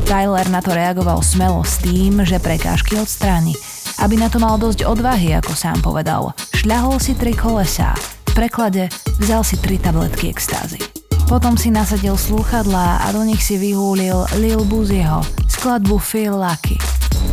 Tyler 0.06 0.46
na 0.54 0.62
to 0.62 0.74
reagoval 0.74 1.26
smelo 1.26 1.66
s 1.66 1.82
tým, 1.82 2.22
že 2.26 2.38
prekážky 2.38 2.98
odstráni. 2.98 3.58
Aby 3.98 4.22
na 4.22 4.30
to 4.30 4.38
mal 4.38 4.62
dosť 4.62 4.86
odvahy, 4.86 5.34
ako 5.34 5.58
sám 5.58 5.82
povedal. 5.82 6.34
Šľahol 6.54 7.02
si 7.02 7.18
tri 7.18 7.34
kolesá. 7.34 7.98
Preklade 8.38 8.86
vzal 9.18 9.42
si 9.42 9.58
tri 9.58 9.82
tabletky 9.82 10.30
extázy. 10.30 10.78
Potom 11.26 11.58
si 11.58 11.74
nasadil 11.74 12.14
slúchadlá 12.14 13.02
a 13.02 13.10
do 13.10 13.26
nich 13.26 13.42
si 13.42 13.58
vyhúlil 13.58 14.30
Lil 14.38 14.62
Buzieho 14.62 15.26
skladbu 15.50 15.98
Feel 15.98 16.38
Lucky. 16.38 16.78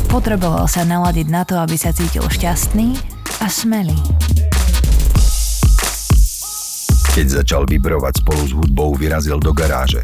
Potreboval 0.08 0.64
sa 0.64 0.80
naladiť 0.80 1.28
na 1.28 1.44
to, 1.44 1.60
aby 1.60 1.76
sa 1.76 1.92
cítil 1.92 2.24
šťastný 2.24 2.96
a 3.44 3.52
smelý. 3.52 3.92
Keď 7.12 7.44
začal 7.44 7.68
vibrovať 7.68 8.24
spolu 8.24 8.42
s 8.48 8.52
hudbou, 8.56 8.96
vyrazil 8.96 9.36
do 9.44 9.52
garáže. 9.52 10.00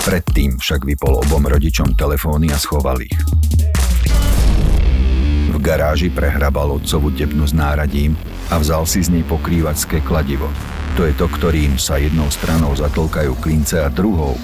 Predtým 0.00 0.56
však 0.56 0.88
vypol 0.88 1.28
obom 1.28 1.44
rodičom 1.44 1.92
telefóny 1.92 2.48
a 2.48 2.56
schoval 2.56 3.04
ich. 3.04 3.12
V 5.52 5.60
garáži 5.60 6.08
prehrabal 6.08 6.72
otcovu 6.72 7.12
tepnu 7.12 7.44
s 7.44 7.52
náradím 7.52 8.16
a 8.50 8.54
vzal 8.58 8.86
si 8.86 9.02
z 9.02 9.10
nej 9.10 9.24
pokrývačské 9.26 10.02
kladivo. 10.06 10.46
To 10.96 11.04
je 11.04 11.12
to, 11.12 11.28
ktorým 11.28 11.76
sa 11.76 12.00
jednou 12.00 12.30
stranou 12.32 12.72
zatlkajú 12.72 13.36
klince 13.42 13.82
a 13.82 13.92
druhou, 13.92 14.38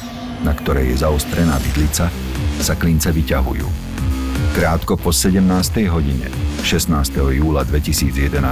na 0.45 0.53
ktorej 0.53 0.93
je 0.93 1.07
zaostrená 1.07 1.57
vidlica, 1.63 2.13
sa 2.61 2.75
klince 2.77 3.09
vyťahujú. 3.15 3.93
Krátko 4.53 5.01
po 5.01 5.15
17. 5.15 5.41
hodine 5.89 6.29
16. 6.61 6.93
júla 7.33 7.65
2011 7.65 8.43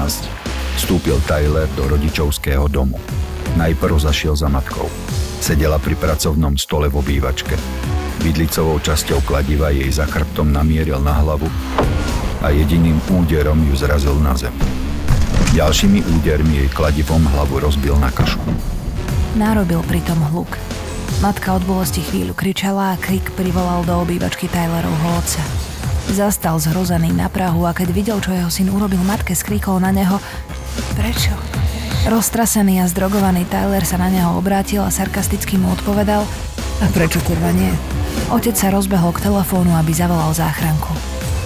vstúpil 0.81 1.21
Tyler 1.29 1.69
do 1.77 1.85
rodičovského 1.93 2.65
domu. 2.73 2.97
Najprv 3.61 4.01
zašiel 4.01 4.33
za 4.33 4.49
matkou. 4.49 4.89
Sedela 5.45 5.77
pri 5.77 5.99
pracovnom 5.99 6.57
stole 6.57 6.89
v 6.89 7.05
obývačke. 7.05 7.53
Vidlicovou 8.25 8.81
časťou 8.81 9.25
kladiva 9.29 9.73
jej 9.73 9.89
za 9.93 10.09
chrbtom 10.09 10.49
namieril 10.49 11.05
na 11.05 11.21
hlavu 11.21 11.49
a 12.41 12.49
jediným 12.49 12.97
úderom 13.13 13.61
ju 13.69 13.75
zrazil 13.77 14.17
na 14.25 14.33
zem. 14.37 14.53
Ďalšími 15.51 16.07
údermi 16.07 16.63
jej 16.63 16.71
kladivom 16.71 17.27
hlavu 17.27 17.59
rozbil 17.59 17.99
na 17.99 18.07
kašu. 18.15 18.39
Narobil 19.35 19.83
pritom 19.83 20.15
hluk. 20.31 20.47
Matka 21.19 21.59
od 21.59 21.67
bolesti 21.67 22.07
chvíľu 22.07 22.39
kričala 22.39 22.95
a 22.95 23.01
krik 23.03 23.35
privolal 23.35 23.83
do 23.83 23.99
obývačky 23.99 24.47
Tylerovho 24.47 25.11
otca. 25.19 25.43
Zastal 26.15 26.55
zhrozený 26.63 27.11
na 27.11 27.27
Prahu 27.27 27.67
a 27.67 27.75
keď 27.75 27.89
videl, 27.91 28.19
čo 28.23 28.31
jeho 28.31 28.47
syn 28.47 28.71
urobil 28.71 29.03
matke, 29.03 29.35
skríkol 29.35 29.83
na 29.83 29.91
neho 29.91 30.23
Prečo? 30.95 31.35
Roztrasený 32.07 32.79
a 32.79 32.87
zdrogovaný 32.87 33.43
Tyler 33.51 33.83
sa 33.83 33.99
na 33.99 34.07
neho 34.07 34.39
obrátil 34.39 34.87
a 34.87 34.95
sarkasticky 34.95 35.59
mu 35.59 35.75
odpovedal 35.75 36.31
A 36.79 36.87
prečo 36.95 37.19
kurva 37.27 37.51
nie? 37.51 37.75
Otec 38.31 38.55
sa 38.55 38.71
rozbehol 38.71 39.11
k 39.19 39.27
telefónu, 39.27 39.75
aby 39.75 39.91
zavolal 39.91 40.31
záchranku. 40.31 40.95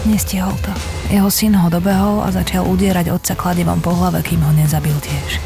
Nestihol 0.05 0.53
to. 0.61 0.94
Jeho 1.13 1.29
syn 1.29 1.57
ho 1.61 1.69
dobehol 1.69 2.25
a 2.25 2.33
začal 2.33 2.65
udierať 2.65 3.13
otca 3.13 3.37
kladivom 3.37 3.81
po 3.85 3.93
hlave, 3.93 4.25
kým 4.25 4.41
ho 4.41 4.53
nezabil 4.57 4.97
tiež. 5.01 5.41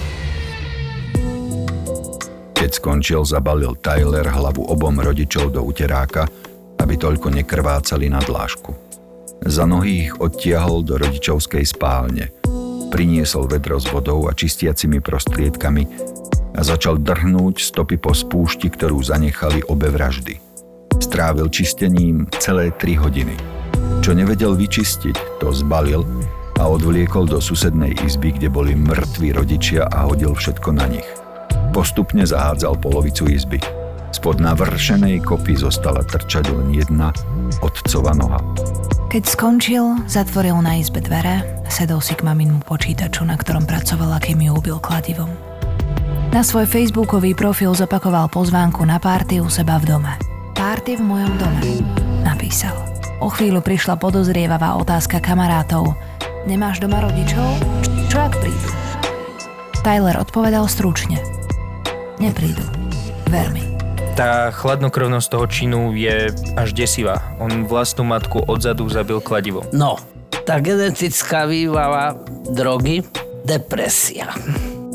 Keď 2.58 2.70
skončil, 2.74 3.22
zabalil 3.22 3.78
Tyler 3.78 4.26
hlavu 4.26 4.66
obom 4.66 4.98
rodičov 4.98 5.54
do 5.54 5.62
uteráka, 5.62 6.26
aby 6.78 6.94
toľko 6.98 7.30
nekrvácali 7.30 8.10
na 8.10 8.18
dlážku. 8.18 8.74
Za 9.46 9.66
nohy 9.66 10.10
ich 10.10 10.12
odtiahol 10.18 10.82
do 10.82 10.98
rodičovskej 10.98 11.62
spálne. 11.62 12.34
Priniesol 12.90 13.46
vedro 13.46 13.78
s 13.78 13.86
vodou 13.86 14.26
a 14.26 14.34
čistiacimi 14.34 14.98
prostriedkami 14.98 15.82
a 16.58 16.60
začal 16.66 16.98
drhnúť 16.98 17.62
stopy 17.62 17.94
po 18.02 18.10
spúšti, 18.10 18.66
ktorú 18.66 18.98
zanechali 19.06 19.62
obe 19.70 19.86
vraždy. 19.94 20.42
Strávil 20.98 21.46
čistením 21.54 22.26
celé 22.42 22.74
3 22.74 22.98
hodiny. 22.98 23.57
Čo 24.00 24.16
nevedel 24.16 24.56
vyčistiť, 24.56 25.40
to 25.42 25.52
zbalil 25.52 26.06
a 26.58 26.66
odvliekol 26.66 27.30
do 27.30 27.38
susednej 27.38 27.94
izby, 28.02 28.34
kde 28.34 28.50
boli 28.50 28.74
mŕtvi 28.74 29.30
rodičia 29.30 29.86
a 29.86 30.10
hodil 30.10 30.34
všetko 30.34 30.74
na 30.74 30.90
nich. 30.90 31.06
Postupne 31.70 32.26
zahádzal 32.26 32.80
polovicu 32.82 33.30
izby. 33.30 33.62
Spod 34.10 34.40
navršenej 34.40 35.22
kopy 35.22 35.54
zostala 35.54 36.00
trčať 36.02 36.50
len 36.50 36.72
jedna 36.72 37.12
otcova 37.60 38.16
noha. 38.16 38.40
Keď 39.08 39.24
skončil, 39.24 39.84
zatvoril 40.08 40.56
na 40.60 40.80
izbe 40.80 41.00
dvere 41.00 41.44
a 41.64 41.70
sedol 41.72 42.00
si 42.00 42.16
k 42.16 42.24
maminmu 42.24 42.64
počítaču, 42.64 43.24
na 43.24 43.36
ktorom 43.36 43.64
pracovala, 43.68 44.20
kým 44.20 44.40
ju 44.48 44.52
ubil 44.56 44.76
kladivom. 44.80 45.28
Na 46.28 46.44
svoj 46.44 46.68
facebookový 46.68 47.32
profil 47.32 47.72
zopakoval 47.72 48.28
pozvánku 48.28 48.84
na 48.84 49.00
párty 49.00 49.40
u 49.40 49.48
seba 49.48 49.80
v 49.80 49.96
dome. 49.96 50.12
Párty 50.52 50.96
v 50.96 51.02
mojom 51.04 51.32
dome, 51.40 51.62
napísal. 52.20 52.87
O 53.18 53.26
chvíľu 53.26 53.66
prišla 53.66 53.98
podozrievavá 53.98 54.78
otázka 54.78 55.18
kamarátov. 55.18 55.90
Nemáš 56.46 56.78
doma 56.78 57.02
rodičov? 57.02 57.58
Čo 58.06 58.30
ak 58.30 58.38
prídu? 58.38 58.70
Tyler 59.82 60.14
odpovedal 60.22 60.70
stručne. 60.70 61.18
Neprídu. 62.22 62.62
Ver 63.26 63.50
mi. 63.50 63.66
Tá 64.14 64.54
chladnokrvnosť 64.54 65.34
toho 65.34 65.50
činu 65.50 65.98
je 65.98 66.30
až 66.54 66.70
desivá. 66.78 67.18
On 67.42 67.50
vlastnú 67.66 68.06
matku 68.06 68.38
odzadu 68.46 68.86
zabil 68.86 69.18
kladivom. 69.18 69.66
No, 69.74 69.98
tá 70.46 70.62
genetická 70.62 71.50
výbava 71.50 72.14
drogy, 72.54 73.02
depresia. 73.42 74.30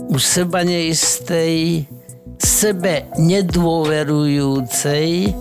U 0.08 0.16
seba 0.16 0.64
neistej, 0.64 1.92
sebe 2.40 3.04
nedôverujúcej, 3.20 5.36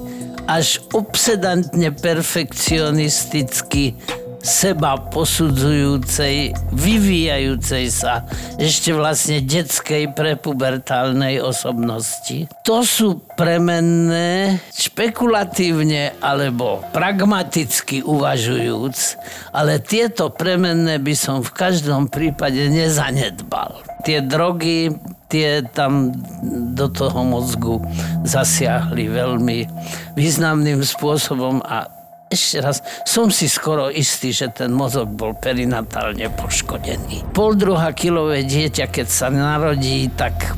až 0.53 0.85
obsedantne 0.93 1.97
perfekcionisticky 1.97 3.97
seba 4.43 4.99
posudzujúcej, 4.99 6.51
vyvíjajúcej 6.75 7.87
sa 7.89 8.27
ešte 8.59 8.91
vlastne 8.91 9.39
detskej 9.39 10.11
prepubertálnej 10.13 11.39
osobnosti. 11.39 12.51
To 12.67 12.83
sú 12.83 13.23
premenné, 13.39 14.59
špekulatívne 14.75 16.19
alebo 16.19 16.83
pragmaticky 16.91 18.03
uvažujúc, 18.03 18.97
ale 19.55 19.79
tieto 19.79 20.35
premenné 20.35 20.99
by 20.99 21.15
som 21.15 21.41
v 21.41 21.55
každom 21.55 22.11
prípade 22.11 22.67
nezanedbal. 22.67 23.79
Tie 24.03 24.19
drogy, 24.19 24.91
tie 25.33 25.65
tam 25.73 26.13
do 26.77 26.93
toho 26.93 27.25
mozgu 27.25 27.81
zasiahli 28.29 29.09
veľmi 29.09 29.65
významným 30.13 30.85
spôsobom 30.85 31.65
a 31.65 31.89
ešte 32.33 32.65
raz, 32.65 32.81
som 33.05 33.29
si 33.29 33.45
skoro 33.45 33.93
istý, 33.93 34.33
že 34.33 34.49
ten 34.53 34.73
mozog 34.73 35.09
bol 35.13 35.37
perinatálne 35.37 36.33
poškodený. 36.33 37.33
Pol 37.37 37.61
druhá 37.61 37.93
kilové 37.93 38.45
dieťa, 38.49 38.89
keď 38.89 39.07
sa 39.09 39.29
narodí, 39.29 40.09
tak 40.17 40.57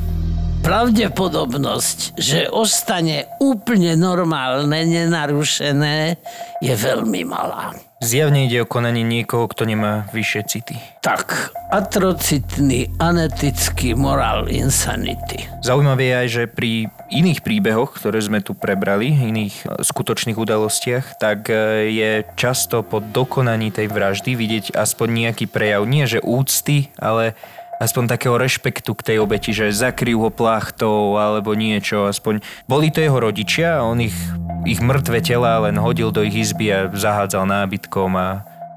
pravdepodobnosť, 0.63 2.15
že 2.15 2.47
ostane 2.47 3.27
úplne 3.43 3.99
normálne, 3.99 4.87
nenarušené, 4.87 6.15
je 6.63 6.73
veľmi 6.73 7.27
malá. 7.27 7.75
Zjavne 8.05 8.45
ide 8.45 8.61
o 8.61 8.69
konanie 8.69 9.01
niekoho, 9.01 9.49
kto 9.49 9.65
nemá 9.65 10.05
vyššie 10.13 10.41
city. 10.45 10.77
Tak, 11.01 11.49
atrocitný, 11.73 12.93
anetický 13.01 13.97
morál 13.97 14.45
insanity. 14.45 15.49
Zaujímavé 15.65 16.13
je 16.13 16.13
aj, 16.13 16.27
že 16.29 16.43
pri 16.45 16.71
iných 17.09 17.41
príbehoch, 17.41 17.97
ktoré 17.97 18.21
sme 18.21 18.45
tu 18.45 18.53
prebrali, 18.53 19.09
iných 19.09 19.55
e, 19.57 19.65
skutočných 19.81 20.37
udalostiach, 20.37 21.17
tak 21.17 21.49
e, 21.49 21.89
je 21.89 22.11
často 22.37 22.85
po 22.85 23.01
dokonaní 23.01 23.73
tej 23.73 23.89
vraždy 23.89 24.37
vidieť 24.37 24.77
aspoň 24.77 25.25
nejaký 25.25 25.49
prejav, 25.49 25.81
nie 25.89 26.05
že 26.05 26.21
úcty, 26.21 26.93
ale 27.01 27.33
aspoň 27.79 28.03
takého 28.07 28.35
rešpektu 28.39 28.91
k 28.95 29.05
tej 29.13 29.17
obeti, 29.19 29.51
že 29.51 29.71
zakryjú 29.71 30.27
ho 30.27 30.31
plachtou 30.31 31.19
alebo 31.19 31.53
niečo, 31.57 32.07
aspoň 32.07 32.39
boli 32.69 32.91
to 32.91 33.03
jeho 33.03 33.17
rodičia 33.19 33.83
on 33.83 33.99
ich, 34.01 34.15
ich 34.63 34.79
mŕtve 34.79 35.19
tela 35.19 35.59
len 35.65 35.77
hodil 35.79 36.11
do 36.11 36.23
ich 36.23 36.35
izby 36.35 36.71
a 36.71 36.79
zahádzal 36.91 37.45
nábytkom 37.45 38.11
a 38.15 38.27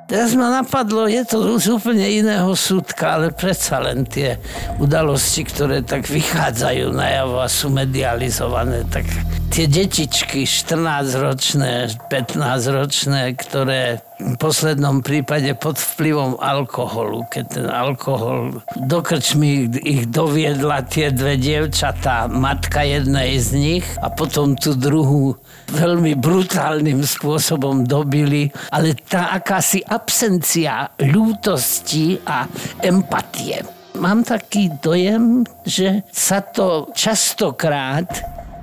Teraz 0.09 0.33
ma 0.33 0.49
napadlo, 0.49 1.05
je 1.05 1.21
to 1.21 1.61
z 1.61 1.69
úplne 1.69 2.01
iného 2.01 2.49
súdka, 2.57 3.21
ale 3.21 3.29
predsa 3.29 3.77
len 3.77 4.09
tie 4.09 4.41
udalosti, 4.81 5.45
ktoré 5.45 5.85
tak 5.85 6.09
vychádzajú 6.09 6.97
najavo 6.97 7.45
a 7.45 7.45
sú 7.45 7.69
medializované, 7.69 8.89
tak 8.89 9.05
tie 9.53 9.69
detičky 9.69 10.49
14-ročné, 10.49 11.93
15-ročné, 12.09 13.37
ktoré 13.37 14.01
poslednom 14.39 15.01
prípade 15.01 15.55
pod 15.55 15.79
vplyvom 15.79 16.43
alkoholu, 16.43 17.27
keď 17.31 17.45
ten 17.47 17.67
alkohol 17.71 18.63
do 18.75 18.99
krčmy 18.99 19.71
ich 19.83 20.11
doviedla 20.11 20.83
tie 20.91 21.15
dve 21.15 21.39
dievčatá, 21.39 22.27
matka 22.27 22.83
jednej 22.83 23.39
z 23.39 23.49
nich 23.55 23.87
a 24.03 24.11
potom 24.11 24.59
tú 24.59 24.75
druhú 24.75 25.39
veľmi 25.71 26.19
brutálnym 26.19 27.03
spôsobom 27.07 27.87
dobili, 27.87 28.51
ale 28.75 28.99
tá 28.99 29.31
akási 29.39 29.87
absencia 29.87 30.91
ľútosti 30.99 32.19
a 32.27 32.51
empatie. 32.83 33.63
Mám 33.99 34.23
taký 34.23 34.71
dojem, 34.79 35.43
že 35.67 36.07
sa 36.15 36.39
to 36.39 36.87
častokrát 36.95 38.07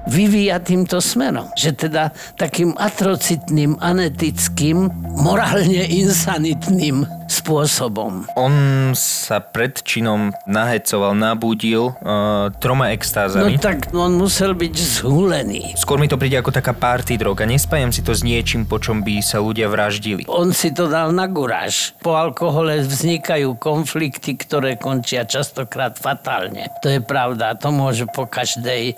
vyvíja 0.09 0.61
týmto 0.61 1.01
smerom. 1.01 1.49
Že 1.57 1.89
teda 1.89 2.03
takým 2.37 2.73
atrocitným, 2.77 3.77
anetickým, 3.81 4.89
morálne 5.17 5.85
insanitným 5.85 7.05
spôsobom. 7.25 8.29
On 8.37 8.53
sa 8.93 9.41
pred 9.41 9.81
činom 9.81 10.29
nahecoval, 10.45 11.17
nabudil 11.17 11.91
uh, 11.91 12.53
troma 12.61 12.93
extázami. 12.93 13.57
No 13.57 13.61
tak 13.61 13.89
on 13.91 14.17
musel 14.17 14.53
byť 14.53 14.75
zhulený. 15.01 15.73
Skôr 15.73 15.97
mi 15.97 16.05
to 16.05 16.21
príde 16.21 16.37
ako 16.37 16.53
taká 16.53 16.77
party 16.77 17.17
droga. 17.17 17.43
Nespájam 17.49 17.89
si 17.89 18.05
to 18.05 18.13
s 18.13 18.21
niečím, 18.21 18.69
po 18.69 18.77
čom 18.77 19.01
by 19.01 19.25
sa 19.25 19.41
ľudia 19.41 19.65
vraždili. 19.69 20.29
On 20.29 20.53
si 20.53 20.69
to 20.69 20.85
dal 20.85 21.09
na 21.09 21.25
guráž. 21.25 21.97
Po 21.99 22.13
alkohole 22.13 22.85
vznikajú 22.85 23.57
konflikty, 23.57 24.37
ktoré 24.37 24.77
končia 24.77 25.25
častokrát 25.25 25.97
fatálne. 25.97 26.69
To 26.85 26.93
je 26.93 27.01
pravda. 27.01 27.57
To 27.57 27.73
môže 27.73 28.05
po 28.05 28.29
každej 28.29 28.93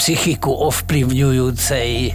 psychiku 0.00 0.56
ovplyvňujúcej 0.72 1.90
e, 1.92 2.10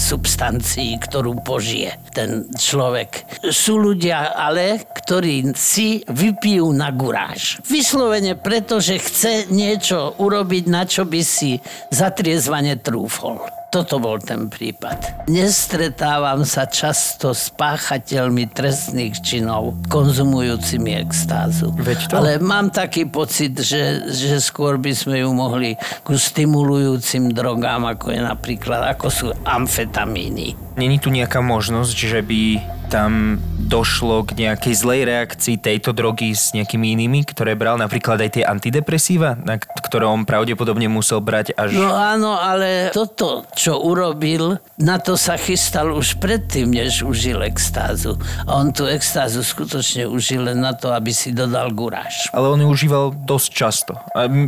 substancii, 0.00 0.96
ktorú 1.04 1.44
požije 1.44 2.00
ten 2.16 2.48
človek. 2.56 3.28
Sú 3.52 3.76
ľudia 3.76 4.32
ale, 4.32 4.80
ktorí 5.04 5.52
si 5.52 6.00
vypijú 6.08 6.72
na 6.72 6.88
guráž. 6.88 7.60
Vyslovene 7.68 8.32
preto, 8.32 8.80
že 8.80 8.96
chce 8.96 9.52
niečo 9.52 10.16
urobiť, 10.16 10.64
na 10.72 10.88
čo 10.88 11.04
by 11.04 11.20
si 11.20 11.60
zatriezvane 11.92 12.80
trúfol. 12.80 13.44
Toto 13.76 14.00
bol 14.00 14.16
ten 14.16 14.48
prípad. 14.48 15.28
Nestretávam 15.28 16.48
sa 16.48 16.64
často 16.64 17.36
s 17.36 17.52
páchateľmi 17.52 18.48
trestných 18.48 19.20
činov 19.20 19.76
konzumujúcimi 19.92 20.96
extázu. 20.96 21.76
Veď 21.76 22.08
to. 22.08 22.16
Ale 22.16 22.40
mám 22.40 22.72
taký 22.72 23.04
pocit, 23.04 23.52
že, 23.60 24.08
že 24.08 24.40
skôr 24.40 24.80
by 24.80 24.96
sme 24.96 25.20
ju 25.20 25.28
mohli 25.28 25.76
ku 26.08 26.16
stimulujúcim 26.16 27.36
drogám, 27.36 27.84
ako 27.84 28.16
je 28.16 28.20
napríklad, 28.24 28.96
ako 28.96 29.06
sú 29.12 29.28
amfetamíny. 29.44 30.56
Není 30.80 30.96
tu 30.96 31.12
nejaká 31.12 31.44
možnosť, 31.44 31.96
že 32.00 32.20
by 32.24 32.40
tam 32.86 33.42
došlo 33.66 34.22
k 34.22 34.46
nejakej 34.46 34.74
zlej 34.78 35.02
reakcii 35.10 35.58
tejto 35.58 35.90
drogy 35.90 36.32
s 36.32 36.54
nejakými 36.54 36.94
inými, 36.94 37.26
ktoré 37.26 37.58
bral 37.58 37.74
napríklad 37.74 38.22
aj 38.22 38.30
tie 38.38 38.44
antidepresíva, 38.46 39.34
na 39.42 39.58
ktoré 39.58 40.06
on 40.06 40.22
pravdepodobne 40.22 40.86
musel 40.86 41.18
brať 41.18 41.50
až... 41.58 41.74
No 41.74 41.90
áno, 41.90 42.38
ale 42.38 42.94
toto, 42.94 43.42
čo 43.58 43.82
urobil, 43.82 44.62
na 44.78 45.02
to 45.02 45.18
sa 45.18 45.34
chystal 45.34 45.90
už 45.90 46.22
predtým, 46.22 46.70
než 46.70 47.02
užil 47.02 47.42
extázu. 47.42 48.14
A 48.46 48.62
on 48.62 48.70
tú 48.70 48.86
extázu 48.86 49.42
skutočne 49.42 50.06
užil 50.06 50.46
len 50.46 50.62
na 50.62 50.72
to, 50.72 50.94
aby 50.94 51.10
si 51.10 51.34
dodal 51.34 51.74
guráž. 51.74 52.30
Ale 52.30 52.46
on 52.54 52.62
ju 52.62 52.68
užíval 52.70 53.18
dosť 53.26 53.48
často. 53.50 53.92
A 54.14 54.30
m- 54.30 54.46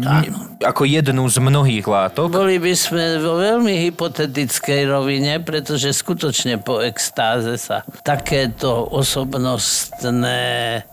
ako 0.63 0.87
jednu 0.87 1.27
z 1.27 1.37
mnohých 1.43 1.87
látok. 1.87 2.31
Boli 2.31 2.63
by 2.63 2.75
sme 2.79 3.19
vo 3.19 3.39
veľmi 3.39 3.91
hypotetickej 3.91 4.81
rovine, 4.87 5.43
pretože 5.43 5.91
skutočne 5.91 6.63
po 6.63 6.79
extáze 6.83 7.59
sa 7.59 7.83
takéto 8.29 8.85
osobnostné 8.93 10.37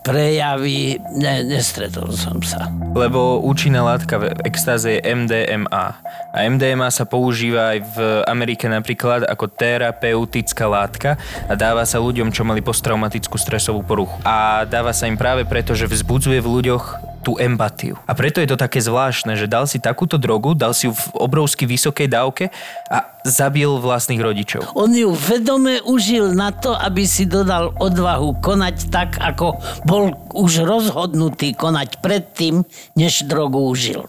prejavy 0.07 0.95
ne, 1.19 1.43
nestretol 1.43 2.07
som 2.15 2.39
sa. 2.39 2.71
Lebo 2.95 3.43
účinná 3.43 3.83
látka 3.83 4.15
v 4.23 4.31
extáze 4.47 4.95
je 4.95 5.03
MDMA. 5.03 5.99
A 6.31 6.37
MDMA 6.47 6.87
sa 6.95 7.03
používa 7.03 7.75
aj 7.75 7.79
v 7.91 7.97
Amerike 8.31 8.71
napríklad 8.71 9.27
ako 9.27 9.51
terapeutická 9.51 10.63
látka 10.63 11.19
a 11.51 11.59
dáva 11.59 11.83
sa 11.83 11.99
ľuďom, 11.99 12.31
čo 12.31 12.47
mali 12.47 12.63
posttraumatickú 12.63 13.35
stresovú 13.35 13.83
poruchu. 13.83 14.15
A 14.23 14.63
dáva 14.63 14.95
sa 14.95 15.03
im 15.03 15.19
práve 15.19 15.43
preto, 15.43 15.75
že 15.75 15.91
vzbudzuje 15.91 16.39
v 16.39 16.47
ľuďoch 16.47 17.14
tú 17.25 17.41
empatiu. 17.41 17.97
A 18.05 18.13
preto 18.13 18.37
je 18.37 18.53
to 18.53 18.61
také 18.61 18.77
zvláštne, 18.77 19.33
že 19.33 19.49
dal 19.49 19.65
si 19.65 19.81
takúto 19.81 20.21
drogu, 20.21 20.53
dal 20.53 20.77
si 20.77 20.85
ju 20.85 20.93
v 20.93 21.05
obrovsky 21.17 21.65
vysokej 21.65 22.05
dávke 22.05 22.53
a 22.85 23.17
zabil 23.25 23.81
vlastných 23.81 24.21
rodičov. 24.21 24.77
On 24.77 24.93
ju 24.93 25.09
vedome 25.09 25.81
užil 25.81 26.37
na 26.37 26.53
to, 26.53 26.77
aby 26.77 27.09
si 27.09 27.25
dodal 27.25 27.73
odvahu 27.81 28.37
konať 28.37 28.93
tak, 28.93 29.17
ako 29.17 29.57
bol 29.89 30.13
už 30.37 30.61
rozhodnutý 30.61 31.57
konať 31.57 32.05
predtým, 32.05 32.61
než 32.93 33.25
drogu 33.25 33.65
užil. 33.65 34.05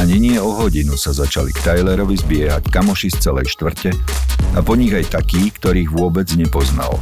Ani 0.00 0.16
nie 0.16 0.40
o 0.40 0.48
hodinu 0.56 0.96
sa 0.96 1.12
začali 1.12 1.52
k 1.52 1.60
Tylerovi 1.60 2.16
zbiehať 2.16 2.72
kamoši 2.72 3.12
z 3.12 3.20
celej 3.20 3.52
štvrte 3.52 3.92
a 4.56 4.64
po 4.64 4.72
nich 4.72 4.96
aj 4.96 5.12
takí, 5.12 5.52
ktorých 5.52 5.92
vôbec 5.92 6.24
nepoznal. 6.40 6.96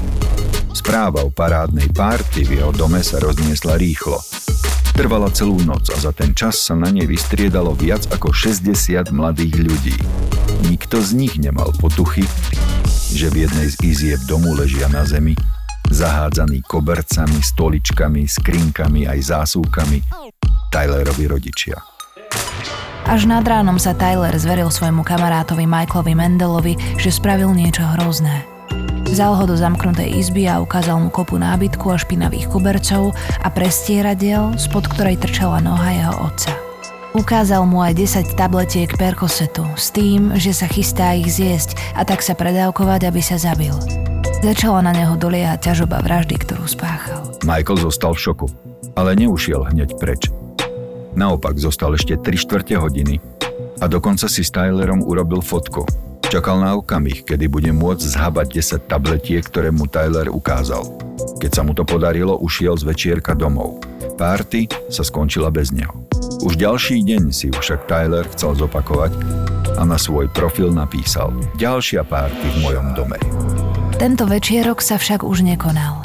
Správa 0.74 1.22
o 1.22 1.30
parádnej 1.30 1.94
párty 1.94 2.42
v 2.42 2.58
jeho 2.58 2.74
dome 2.74 2.98
sa 3.06 3.22
rozniesla 3.22 3.78
rýchlo. 3.78 4.18
Trvala 4.98 5.30
celú 5.30 5.62
noc 5.62 5.94
a 5.94 5.96
za 6.02 6.10
ten 6.10 6.34
čas 6.34 6.58
sa 6.58 6.74
na 6.74 6.90
nej 6.90 7.06
vystriedalo 7.06 7.70
viac 7.70 8.02
ako 8.10 8.34
60 8.34 8.74
mladých 9.14 9.62
ľudí. 9.62 9.94
Nikto 10.66 10.98
z 10.98 11.14
nich 11.14 11.38
nemal 11.38 11.70
potuchy, 11.78 12.26
že 13.14 13.30
v 13.30 13.46
jednej 13.46 13.70
z 13.70 13.76
izieb 13.86 14.20
domu 14.26 14.58
ležia 14.58 14.90
na 14.90 15.06
zemi 15.06 15.38
zahádzaný 15.86 16.66
kobercami, 16.66 17.38
stoličkami, 17.46 18.26
skrinkami 18.26 19.06
aj 19.06 19.18
zásuvkami 19.22 20.02
Tylerovi 20.74 21.30
rodičia. 21.30 21.97
Až 23.08 23.24
nad 23.24 23.40
ránom 23.40 23.80
sa 23.80 23.96
Tyler 23.96 24.36
zveril 24.36 24.68
svojmu 24.68 25.00
kamarátovi 25.00 25.64
Michaelovi 25.64 26.12
Mendelovi, 26.12 26.74
že 27.00 27.08
spravil 27.08 27.56
niečo 27.56 27.80
hrozné. 27.96 28.44
Vzal 29.08 29.32
ho 29.32 29.44
do 29.48 29.56
zamknutej 29.56 30.12
izby 30.20 30.44
a 30.44 30.60
ukázal 30.60 31.00
mu 31.00 31.08
kopu 31.08 31.40
nábytku 31.40 31.88
a 31.88 31.96
špinavých 31.96 32.52
kobercov 32.52 33.16
a 33.40 33.48
prestieradiel, 33.48 34.52
spod 34.60 34.92
ktorej 34.92 35.16
trčala 35.16 35.64
noha 35.64 35.88
jeho 35.96 36.14
otca. 36.28 36.52
Ukázal 37.16 37.64
mu 37.64 37.80
aj 37.80 37.96
10 37.96 38.36
tabletiek 38.36 38.92
perkosetu 39.00 39.64
s 39.80 39.88
tým, 39.88 40.36
že 40.36 40.52
sa 40.52 40.68
chystá 40.68 41.16
ich 41.16 41.32
zjesť 41.32 41.80
a 41.96 42.04
tak 42.04 42.20
sa 42.20 42.36
predávkovať, 42.36 43.08
aby 43.08 43.24
sa 43.24 43.40
zabil. 43.40 43.72
Začala 44.44 44.84
na 44.84 44.92
neho 44.92 45.16
doliehať 45.16 45.72
ťažoba 45.72 46.04
vraždy, 46.04 46.36
ktorú 46.44 46.68
spáchal. 46.68 47.24
Michael 47.48 47.80
zostal 47.80 48.12
v 48.12 48.20
šoku, 48.20 48.46
ale 48.94 49.16
neušiel 49.16 49.64
hneď 49.72 49.96
preč. 49.96 50.28
Naopak 51.18 51.58
zostal 51.58 51.98
ešte 51.98 52.14
3 52.14 52.30
štvrte 52.46 52.78
hodiny 52.78 53.18
a 53.82 53.90
dokonca 53.90 54.30
si 54.30 54.46
s 54.46 54.54
Tylerom 54.54 55.02
urobil 55.02 55.42
fotku. 55.42 55.82
Čakal 56.22 56.62
na 56.62 56.78
okamih, 56.78 57.26
kedy 57.26 57.50
bude 57.50 57.74
môcť 57.74 58.04
zhabať 58.06 58.46
10 58.54 58.86
tabletiek, 58.86 59.42
ktoré 59.42 59.74
mu 59.74 59.90
Tyler 59.90 60.30
ukázal. 60.30 60.86
Keď 61.42 61.50
sa 61.50 61.62
mu 61.66 61.74
to 61.74 61.82
podarilo, 61.82 62.38
ušiel 62.38 62.78
z 62.78 62.86
večierka 62.86 63.34
domov. 63.34 63.82
Párty 64.14 64.70
sa 64.86 65.02
skončila 65.02 65.50
bez 65.50 65.74
neho. 65.74 66.06
Už 66.46 66.54
ďalší 66.54 67.02
deň 67.02 67.34
si 67.34 67.50
však 67.50 67.90
Tyler 67.90 68.22
chcel 68.38 68.54
zopakovať 68.54 69.18
a 69.74 69.82
na 69.82 69.98
svoj 69.98 70.30
profil 70.30 70.70
napísal 70.70 71.34
Ďalšia 71.58 72.06
párty 72.06 72.46
v 72.46 72.56
mojom 72.62 72.86
dome. 72.94 73.18
Tento 73.98 74.22
večierok 74.22 74.78
sa 74.78 75.02
však 75.02 75.26
už 75.26 75.42
nekonal. 75.42 75.98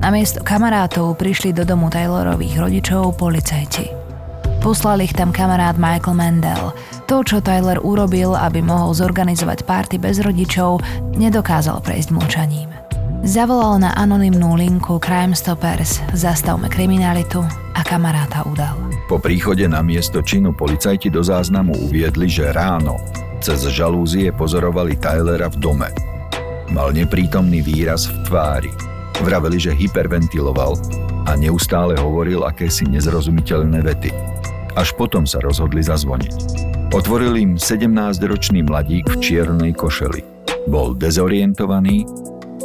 Namiesto 0.00 0.40
kamarátov 0.40 1.20
prišli 1.20 1.52
do 1.52 1.68
domu 1.68 1.92
Taylorových 1.92 2.56
rodičov 2.56 3.20
policajti. 3.20 4.03
Poslal 4.64 5.04
ich 5.04 5.12
tam 5.12 5.28
kamarát 5.28 5.76
Michael 5.76 6.16
Mendel. 6.16 6.72
To, 7.04 7.20
čo 7.20 7.44
Tyler 7.44 7.76
urobil, 7.84 8.32
aby 8.32 8.64
mohol 8.64 8.96
zorganizovať 8.96 9.68
párty 9.68 10.00
bez 10.00 10.24
rodičov, 10.24 10.80
nedokázal 11.20 11.84
prejsť 11.84 12.08
mlčaním. 12.08 12.72
Zavolal 13.28 13.84
na 13.84 13.92
anonymnú 13.92 14.56
linku 14.56 14.96
Crime 15.04 15.36
Stoppers, 15.36 16.00
zastavme 16.16 16.72
kriminalitu 16.72 17.44
a 17.76 17.80
kamaráta 17.84 18.40
udal. 18.48 18.72
Po 19.04 19.20
príchode 19.20 19.68
na 19.68 19.84
miesto 19.84 20.24
činu 20.24 20.56
policajti 20.56 21.12
do 21.12 21.20
záznamu 21.20 21.84
uviedli, 21.84 22.24
že 22.24 22.48
ráno 22.48 22.96
cez 23.44 23.68
žalúzie 23.68 24.32
pozorovali 24.32 24.96
Tylera 24.96 25.52
v 25.52 25.60
dome. 25.60 25.92
Mal 26.72 26.96
neprítomný 26.96 27.60
výraz 27.60 28.08
v 28.08 28.16
tvári. 28.32 28.72
Vraveli, 29.20 29.60
že 29.60 29.76
hyperventiloval 29.76 30.80
a 31.28 31.36
neustále 31.36 32.00
hovoril 32.00 32.48
akési 32.48 32.88
nezrozumiteľné 32.88 33.84
vety. 33.84 34.12
Až 34.74 34.90
potom 34.98 35.22
sa 35.22 35.38
rozhodli 35.38 35.82
zazvoniť. 35.82 36.32
Otvoril 36.90 37.34
im 37.38 37.52
17-ročný 37.54 38.66
mladík 38.66 39.06
v 39.06 39.16
čiernej 39.22 39.74
košeli. 39.74 40.22
Bol 40.66 40.98
dezorientovaný 40.98 42.06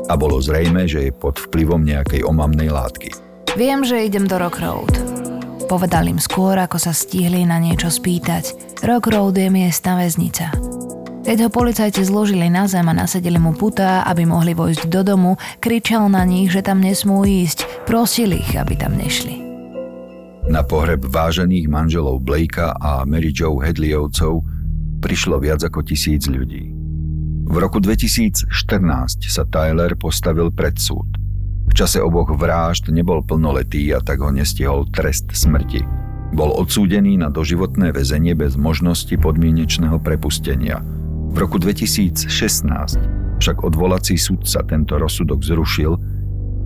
a 0.09 0.17
bolo 0.17 0.41
zrejme, 0.41 0.89
že 0.89 1.09
je 1.09 1.11
pod 1.13 1.37
vplyvom 1.37 1.85
nejakej 1.85 2.25
omamnej 2.25 2.73
látky. 2.73 3.13
Viem, 3.57 3.85
že 3.85 4.05
idem 4.05 4.25
do 4.25 4.37
Rock 4.41 4.61
Road. 4.61 4.93
Povedal 5.69 6.09
im 6.09 6.17
skôr, 6.17 6.57
ako 6.57 6.81
sa 6.81 6.93
stihli 6.93 7.45
na 7.45 7.61
niečo 7.61 7.93
spýtať. 7.93 8.57
Rock 8.81 9.13
Road 9.13 9.37
je 9.37 9.53
miestna 9.53 10.01
väznica. 10.01 10.49
Keď 11.29 11.45
ho 11.45 11.49
policajti 11.53 12.01
zložili 12.01 12.49
na 12.49 12.65
zem 12.65 12.89
a 12.89 12.93
nasadili 12.95 13.37
mu 13.37 13.53
putá, 13.53 14.01
aby 14.09 14.25
mohli 14.25 14.57
vojsť 14.57 14.89
do 14.89 15.05
domu, 15.05 15.31
kričal 15.61 16.09
na 16.09 16.25
nich, 16.25 16.49
že 16.49 16.65
tam 16.65 16.81
nesmú 16.81 17.21
ísť, 17.21 17.85
prosil 17.85 18.33
ich, 18.33 18.57
aby 18.57 18.73
tam 18.73 18.97
nešli. 18.97 19.38
Na 20.49 20.65
pohreb 20.65 21.05
vážených 21.05 21.69
manželov 21.69 22.25
Blakea 22.25 22.73
a 22.81 23.05
Mary 23.05 23.29
Jo 23.29 23.61
Hedleyovcov 23.61 24.41
prišlo 24.97 25.37
viac 25.37 25.61
ako 25.61 25.85
tisíc 25.85 26.25
ľudí. 26.25 26.73
V 27.45 27.55
roku 27.61 27.77
2014 27.77 28.49
sa 29.29 29.45
Tyler 29.45 29.93
postavil 29.93 30.49
pred 30.49 30.73
súd. 30.73 31.05
V 31.69 31.73
čase 31.77 32.01
oboch 32.01 32.33
vražd 32.33 32.89
nebol 32.89 33.21
plnoletý 33.21 33.93
a 33.93 34.01
tak 34.01 34.25
ho 34.25 34.33
nestihol 34.33 34.89
trest 34.89 35.29
smrti. 35.29 35.85
Bol 36.33 36.49
odsúdený 36.57 37.21
na 37.21 37.29
doživotné 37.29 37.93
väzenie 37.93 38.33
bez 38.33 38.57
možnosti 38.57 39.13
podmienečného 39.21 40.01
prepustenia. 40.01 40.81
V 41.29 41.45
roku 41.45 41.61
2016 41.61 42.25
však 43.37 43.61
odvolací 43.61 44.17
sudca 44.17 44.65
tento 44.65 44.97
rozsudok 44.97 45.45
zrušil 45.45 45.93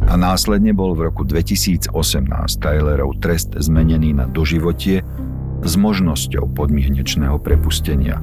a 0.08 0.14
následne 0.20 0.76
bol 0.76 0.94
v 0.94 1.10
roku 1.10 1.24
2018 1.24 1.92
Tylerov 2.60 3.18
trest 3.24 3.56
zmenený 3.56 4.14
na 4.14 4.30
doživotie 4.30 5.02
s 5.64 5.74
možnosťou 5.80 6.52
podmienečného 6.52 7.40
prepustenia. 7.40 8.20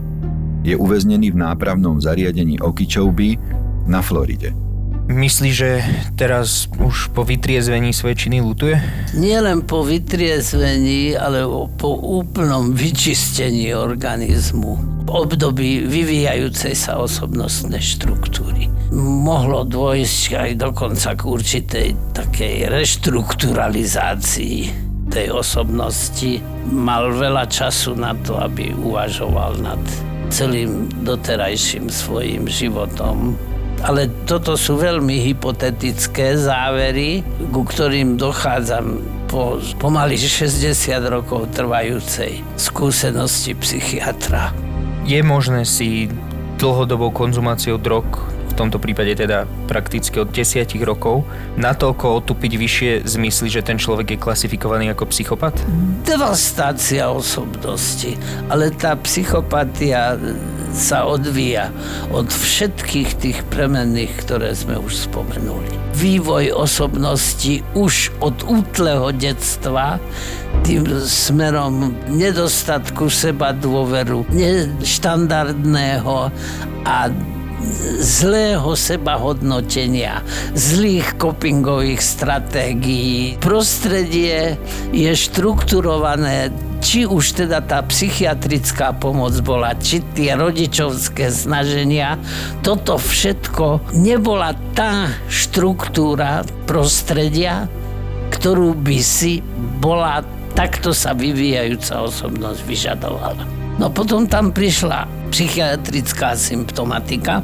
Je 0.60 0.76
uväznený 0.76 1.32
v 1.32 1.40
nápravnom 1.40 1.98
zariadení 1.98 2.60
Okeechobee 2.60 3.40
na 3.88 4.04
Floride. 4.04 4.69
Myslíš, 5.10 5.54
že 5.58 5.82
teraz 6.14 6.70
už 6.78 7.10
po 7.10 7.26
vytriezvení 7.26 7.90
svojej 7.90 8.14
činy 8.14 8.38
lutuje? 8.46 8.78
Nielen 9.18 9.66
po 9.66 9.82
vytriezvení, 9.82 11.18
ale 11.18 11.42
po 11.74 11.98
úplnom 11.98 12.70
vyčistení 12.70 13.74
organizmu 13.74 15.02
období 15.10 15.82
vyvíjajúcej 15.90 16.78
sa 16.78 17.02
osobnostnej 17.02 17.82
štruktúry. 17.82 18.70
Mohlo 18.94 19.66
dôjsť 19.66 20.22
aj 20.38 20.50
dokonca 20.62 21.18
k 21.18 21.22
určitej 21.26 21.88
takej 22.14 22.70
reštrukturalizácii 22.70 24.58
tej 25.10 25.26
osobnosti. 25.34 26.38
Mal 26.70 27.10
veľa 27.10 27.50
času 27.50 27.98
na 27.98 28.14
to, 28.22 28.38
aby 28.38 28.70
uvažoval 28.78 29.58
nad 29.58 29.82
celým 30.30 30.86
doterajším 31.02 31.90
svojim 31.90 32.46
životom 32.46 33.34
ale 33.80 34.12
toto 34.28 34.56
sú 34.56 34.76
veľmi 34.76 35.24
hypotetické 35.32 36.36
závery, 36.36 37.24
ku 37.50 37.64
ktorým 37.64 38.20
dochádzam 38.20 39.00
po 39.30 39.62
pomaly 39.78 40.18
60 40.18 41.00
rokov 41.06 41.48
trvajúcej 41.54 42.44
skúsenosti 42.58 43.56
psychiatra. 43.56 44.52
Je 45.06 45.22
možné 45.24 45.64
si 45.64 46.10
dlhodobou 46.60 47.08
konzumáciou 47.14 47.80
drog 47.80 48.04
tomto 48.60 48.76
prípade 48.76 49.16
teda 49.16 49.48
prakticky 49.64 50.20
od 50.20 50.28
10 50.28 50.68
rokov, 50.84 51.24
natoľko 51.56 52.20
otupiť 52.20 52.52
vyššie 52.60 52.92
zmysly, 53.08 53.48
že 53.48 53.64
ten 53.64 53.80
človek 53.80 54.12
je 54.12 54.18
klasifikovaný 54.20 54.92
ako 54.92 55.08
psychopat? 55.08 55.56
Devastácia 56.04 57.08
osobnosti, 57.08 58.20
ale 58.52 58.68
tá 58.76 58.92
psychopatia 59.00 60.20
sa 60.74 61.06
odvíja 61.06 61.74
od 62.14 62.30
všetkých 62.30 63.10
tých 63.18 63.38
premenných, 63.50 64.12
ktoré 64.22 64.54
sme 64.54 64.78
už 64.78 65.10
spomenuli. 65.10 65.68
Vývoj 65.98 66.54
osobnosti 66.54 67.60
už 67.74 68.14
od 68.22 68.36
útleho 68.46 69.10
detstva 69.10 69.98
tým 70.62 70.86
smerom 71.02 71.94
nedostatku 72.10 73.10
seba 73.10 73.50
dôveru, 73.50 74.26
neštandardného 74.30 76.16
a 76.86 76.96
zlého 78.00 78.72
sebahodnotenia, 78.72 80.24
zlých 80.56 81.16
copingových 81.20 82.00
stratégií. 82.00 83.36
Prostredie 83.38 84.56
je 84.90 85.10
štrukturované 85.12 86.50
či 86.80 87.04
už 87.04 87.44
teda 87.44 87.60
tá 87.60 87.84
psychiatrická 87.84 88.96
pomoc 88.96 89.36
bola, 89.44 89.76
či 89.76 90.00
tie 90.16 90.32
rodičovské 90.32 91.28
snaženia, 91.28 92.16
toto 92.64 92.96
všetko 92.96 93.92
nebola 93.92 94.56
tá 94.72 95.12
štruktúra 95.28 96.40
prostredia, 96.64 97.68
ktorú 98.32 98.72
by 98.80 98.98
si 99.04 99.44
bola 99.76 100.24
takto 100.56 100.96
sa 100.96 101.12
vyvíjajúca 101.12 102.04
osobnosť 102.08 102.60
vyžadovala. 102.64 103.44
No 103.80 103.88
potom 103.88 104.28
tam 104.28 104.52
prišla 104.52 105.08
psychiatrická 105.32 106.36
symptomatika 106.36 107.40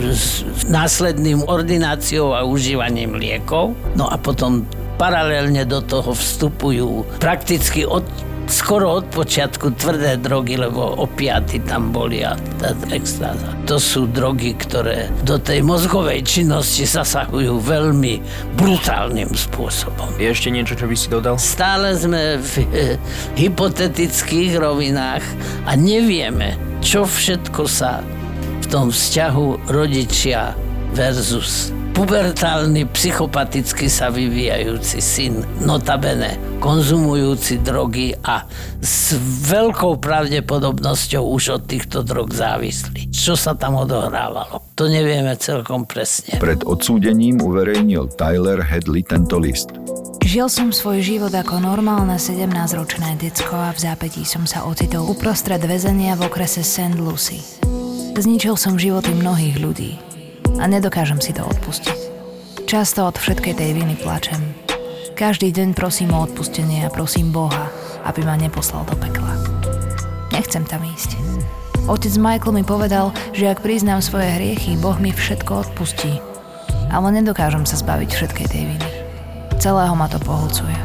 s 0.00 0.40
následným 0.64 1.44
ordináciou 1.44 2.32
a 2.32 2.40
užívaním 2.40 3.20
liekov. 3.20 3.76
No 3.92 4.08
a 4.08 4.16
potom 4.16 4.64
paralelne 4.96 5.68
do 5.68 5.84
toho 5.84 6.16
vstupujú 6.16 7.04
prakticky 7.20 7.84
od 7.84 8.00
skoro 8.48 9.00
od 9.00 9.06
počiatku 9.12 9.76
tvrdé 9.76 10.16
drogy, 10.20 10.56
lebo 10.58 10.96
opiaty 11.00 11.60
tam 11.64 11.92
boli 11.92 12.24
a 12.24 12.36
tá 12.60 12.72
extáza. 12.92 13.52
To 13.68 13.76
sú 13.80 14.08
drogy, 14.08 14.56
ktoré 14.56 15.08
do 15.24 15.40
tej 15.40 15.64
mozgovej 15.64 16.24
činnosti 16.24 16.84
zasahujú 16.84 17.60
veľmi 17.60 18.20
brutálnym 18.56 19.32
spôsobom. 19.32 20.08
Je 20.16 20.32
ešte 20.32 20.48
niečo, 20.52 20.76
čo 20.76 20.88
by 20.88 20.96
si 20.96 21.08
dodal? 21.12 21.36
Stále 21.36 21.96
sme 21.96 22.40
v 22.40 22.52
hypotetických 23.40 24.56
rovinách 24.58 25.24
a 25.68 25.76
nevieme, 25.76 26.56
čo 26.84 27.08
všetko 27.08 27.62
sa 27.68 28.04
v 28.60 28.66
tom 28.72 28.88
vzťahu 28.88 29.68
rodičia 29.68 30.56
versus 30.96 31.83
pubertálny, 31.94 32.90
psychopaticky 32.90 33.86
sa 33.86 34.10
vyvíjajúci 34.10 34.98
syn, 34.98 35.46
notabene 35.62 36.36
konzumujúci 36.58 37.62
drogy 37.62 38.16
a 38.26 38.42
s 38.82 39.14
veľkou 39.46 40.02
pravdepodobnosťou 40.02 41.22
už 41.22 41.60
od 41.60 41.62
týchto 41.70 42.02
drog 42.02 42.34
závislý. 42.34 43.08
Čo 43.14 43.38
sa 43.38 43.54
tam 43.54 43.78
odohrávalo? 43.78 44.74
To 44.74 44.90
nevieme 44.90 45.38
celkom 45.38 45.86
presne. 45.86 46.42
Pred 46.42 46.66
odsúdením 46.66 47.38
uverejnil 47.38 48.10
Tyler 48.18 48.58
Headley 48.64 49.06
tento 49.06 49.38
list. 49.38 49.70
Žil 50.24 50.48
som 50.48 50.68
svoj 50.72 51.04
život 51.04 51.36
ako 51.36 51.60
normálne 51.60 52.16
17-ročné 52.16 53.20
decko 53.20 53.54
a 53.54 53.70
v 53.76 53.78
zápätí 53.84 54.24
som 54.24 54.48
sa 54.48 54.64
ocitol 54.64 55.04
uprostred 55.04 55.60
väzenia 55.62 56.16
v 56.16 56.26
okrese 56.26 56.64
St. 56.64 56.96
Lucie. 56.96 57.44
Zničil 58.16 58.56
som 58.56 58.80
životy 58.80 59.12
mnohých 59.12 59.60
ľudí 59.60 60.03
a 60.58 60.64
nedokážem 60.66 61.18
si 61.18 61.34
to 61.34 61.42
odpustiť. 61.46 61.98
Často 62.64 63.06
od 63.06 63.16
všetkej 63.18 63.54
tej 63.54 63.70
viny 63.76 63.94
plačem. 63.98 64.40
Každý 65.14 65.54
deň 65.54 65.78
prosím 65.78 66.10
o 66.10 66.26
odpustenie 66.26 66.82
a 66.82 66.90
prosím 66.90 67.30
Boha, 67.30 67.70
aby 68.02 68.26
ma 68.26 68.34
neposlal 68.34 68.82
do 68.88 68.98
pekla. 68.98 69.30
Nechcem 70.34 70.66
tam 70.66 70.82
ísť. 70.82 71.14
Otec 71.86 72.16
Michael 72.16 72.56
mi 72.56 72.64
povedal, 72.66 73.12
že 73.30 73.52
ak 73.52 73.62
priznám 73.62 74.00
svoje 74.00 74.26
hriechy, 74.26 74.74
Boh 74.80 74.96
mi 74.98 75.12
všetko 75.12 75.68
odpustí. 75.68 76.18
Ale 76.90 77.12
nedokážem 77.12 77.68
sa 77.68 77.78
zbaviť 77.78 78.10
všetkej 78.10 78.46
tej 78.48 78.64
viny. 78.74 78.88
Celého 79.60 79.94
ma 79.94 80.10
to 80.10 80.18
pohľcuje. 80.18 80.78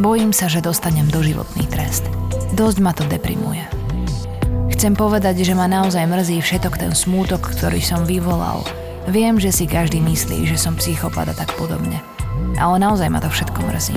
Bojím 0.00 0.32
sa, 0.32 0.48
že 0.48 0.64
dostanem 0.64 1.06
doživotný 1.12 1.68
trest. 1.68 2.08
Dosť 2.56 2.78
ma 2.80 2.96
to 2.96 3.04
deprimuje. 3.06 3.62
Chcem 4.72 4.96
povedať, 4.96 5.44
že 5.44 5.52
ma 5.52 5.68
naozaj 5.68 6.08
mrzí 6.08 6.40
všetok 6.40 6.80
ten 6.80 6.92
smútok, 6.96 7.52
ktorý 7.52 7.84
som 7.84 8.08
vyvolal. 8.08 8.64
Viem, 9.08 9.40
že 9.40 9.48
si 9.54 9.64
každý 9.64 10.04
myslí, 10.04 10.44
že 10.44 10.60
som 10.60 10.76
psychopat 10.76 11.32
a 11.32 11.34
tak 11.36 11.56
podobne. 11.56 12.04
Ale 12.60 12.76
naozaj 12.76 13.08
ma 13.08 13.24
to 13.24 13.32
všetko 13.32 13.60
mrzí. 13.64 13.96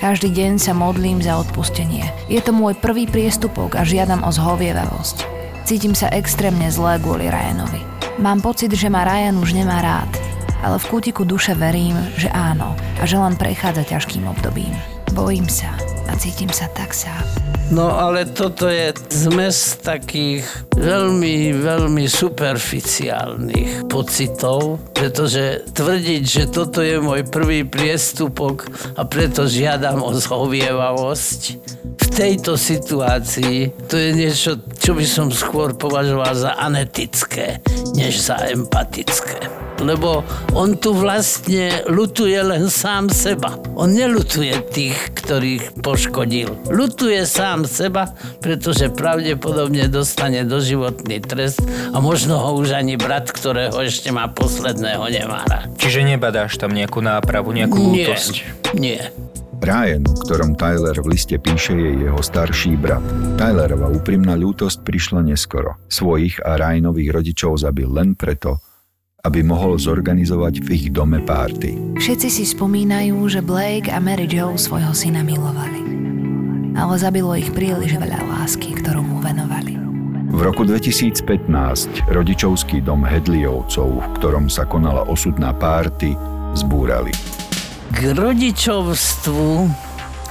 Každý 0.00 0.32
deň 0.32 0.60
sa 0.60 0.72
modlím 0.72 1.20
za 1.20 1.36
odpustenie. 1.40 2.08
Je 2.28 2.40
to 2.40 2.52
môj 2.52 2.76
prvý 2.76 3.08
priestupok 3.08 3.76
a 3.76 3.84
žiadam 3.84 4.24
o 4.24 4.30
zhovievavosť. 4.32 5.24
Cítim 5.64 5.96
sa 5.96 6.12
extrémne 6.12 6.68
zlé 6.68 7.00
kvôli 7.00 7.28
Ryanovi. 7.28 7.80
Mám 8.20 8.44
pocit, 8.44 8.68
že 8.72 8.92
ma 8.92 9.04
Ryan 9.04 9.40
už 9.40 9.56
nemá 9.56 9.80
rád, 9.80 10.12
ale 10.60 10.76
v 10.80 10.88
kútiku 10.88 11.24
duše 11.24 11.56
verím, 11.56 11.96
že 12.16 12.28
áno 12.32 12.76
a 13.00 13.04
že 13.04 13.20
len 13.20 13.36
prechádza 13.36 13.84
ťažkým 13.84 14.28
obdobím. 14.28 14.72
Bojím 15.12 15.48
sa 15.48 15.72
a 16.08 16.12
cítim 16.16 16.52
sa 16.52 16.68
tak 16.72 16.92
sám. 16.96 17.43
No 17.72 17.88
ale 17.96 18.28
toto 18.28 18.68
je 18.68 18.92
zmes 19.08 19.80
takých 19.80 20.44
veľmi, 20.76 21.56
veľmi 21.56 22.04
superficiálnych 22.04 23.88
pocitov, 23.88 24.84
pretože 24.92 25.64
tvrdiť, 25.72 26.22
že 26.28 26.44
toto 26.52 26.84
je 26.84 27.00
môj 27.00 27.24
prvý 27.24 27.64
priestupok 27.64 28.68
a 29.00 29.08
preto 29.08 29.48
žiadam 29.48 30.04
o 30.04 30.12
zhovievavosť 30.12 31.40
v 32.04 32.06
tejto 32.12 32.60
situácii, 32.60 33.88
to 33.88 33.96
je 33.96 34.10
niečo, 34.12 34.60
čo 34.76 34.92
by 34.92 35.06
som 35.08 35.32
skôr 35.32 35.72
považoval 35.72 36.36
za 36.36 36.52
anetické, 36.60 37.64
než 37.96 38.28
za 38.28 38.44
empatické 38.44 39.63
lebo 39.84 40.24
on 40.56 40.74
tu 40.80 40.96
vlastne 40.96 41.84
lutuje 41.86 42.36
len 42.40 42.72
sám 42.72 43.12
seba. 43.12 43.54
On 43.76 43.92
nelutuje 43.92 44.56
tých, 44.72 44.96
ktorých 45.14 45.84
poškodil. 45.84 46.56
Lutuje 46.72 47.22
sám 47.28 47.68
seba, 47.68 48.10
pretože 48.40 48.88
pravdepodobne 48.90 49.86
dostane 49.92 50.42
doživotný 50.42 51.20
trest 51.20 51.60
a 51.92 52.00
možno 52.00 52.40
ho 52.40 52.56
už 52.56 52.74
ani 52.74 52.96
brat, 52.96 53.28
ktorého 53.28 53.76
ešte 53.84 54.08
má 54.10 54.26
posledného, 54.32 55.04
nemá 55.12 55.44
rád. 55.44 55.68
Čiže 55.76 56.02
nebadáš 56.02 56.56
tam 56.56 56.72
nejakú 56.72 57.04
nápravu, 57.04 57.52
nejakú 57.52 57.76
Nie, 57.76 58.08
lútosť? 58.08 58.34
nie. 58.80 58.98
Ryan, 59.64 60.04
o 60.04 60.12
ktorom 60.12 60.60
Tyler 60.60 60.92
v 61.00 61.16
liste 61.16 61.40
píše, 61.40 61.72
je 61.72 62.04
jeho 62.04 62.20
starší 62.20 62.76
brat. 62.76 63.00
Tylerova 63.40 63.88
úprimná 63.88 64.36
ľútosť 64.36 64.84
prišla 64.84 65.24
neskoro. 65.24 65.80
Svojich 65.88 66.36
a 66.44 66.60
Ryanových 66.60 67.08
rodičov 67.08 67.56
zabil 67.56 67.88
len 67.88 68.12
preto, 68.12 68.60
aby 69.24 69.40
mohol 69.40 69.80
zorganizovať 69.80 70.60
v 70.60 70.68
ich 70.76 70.86
dome 70.92 71.16
párty. 71.24 71.80
Všetci 71.96 72.28
si 72.28 72.44
spomínajú, 72.44 73.16
že 73.32 73.40
Blake 73.40 73.88
a 73.88 73.96
Mary 73.96 74.28
Jo 74.28 74.52
svojho 74.60 74.92
syna 74.92 75.24
milovali. 75.24 75.80
Ale 76.76 77.00
zabilo 77.00 77.32
ich 77.32 77.48
príliš 77.48 77.96
veľa 77.96 78.20
lásky, 78.20 78.76
ktorú 78.84 79.00
mu 79.00 79.24
venovali. 79.24 79.80
V 80.28 80.40
roku 80.44 80.68
2015 80.68 82.10
rodičovský 82.12 82.84
dom 82.84 83.00
Hedliovcov, 83.06 83.88
v 83.96 84.06
ktorom 84.20 84.52
sa 84.52 84.68
konala 84.68 85.08
osudná 85.08 85.56
párty, 85.56 86.12
zbúrali. 86.52 87.14
K 87.96 88.12
rodičovstvu 88.12 89.70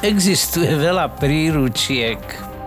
existuje 0.03 0.69
veľa 0.69 1.17
príručiek, 1.17 2.19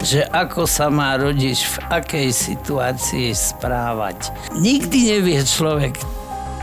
že 0.02 0.24
ako 0.28 0.68
sa 0.68 0.92
má 0.92 1.16
rodič 1.16 1.64
v 1.66 1.76
akej 2.02 2.28
situácii 2.34 3.32
správať. 3.32 4.32
Nikdy 4.56 4.98
nevie 5.16 5.40
človek 5.42 5.96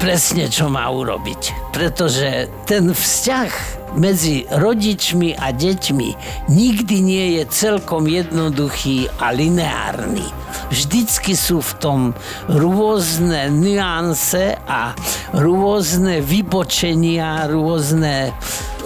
presne, 0.04 0.52
čo 0.52 0.68
má 0.68 0.92
urobiť. 0.92 1.72
Pretože 1.72 2.52
ten 2.68 2.92
vzťah 2.92 3.52
medzi 3.96 4.44
rodičmi 4.50 5.38
a 5.38 5.54
deťmi 5.54 6.10
nikdy 6.50 6.96
nie 7.00 7.26
je 7.40 7.44
celkom 7.48 8.10
jednoduchý 8.10 9.08
a 9.22 9.32
lineárny. 9.32 10.26
Vždycky 10.74 11.38
sú 11.38 11.62
v 11.62 11.74
tom 11.78 12.00
rôzne 12.50 13.48
nuance 13.54 14.58
a 14.66 14.98
rôzne 15.38 16.20
vybočenia, 16.20 17.46
rôzne 17.48 18.34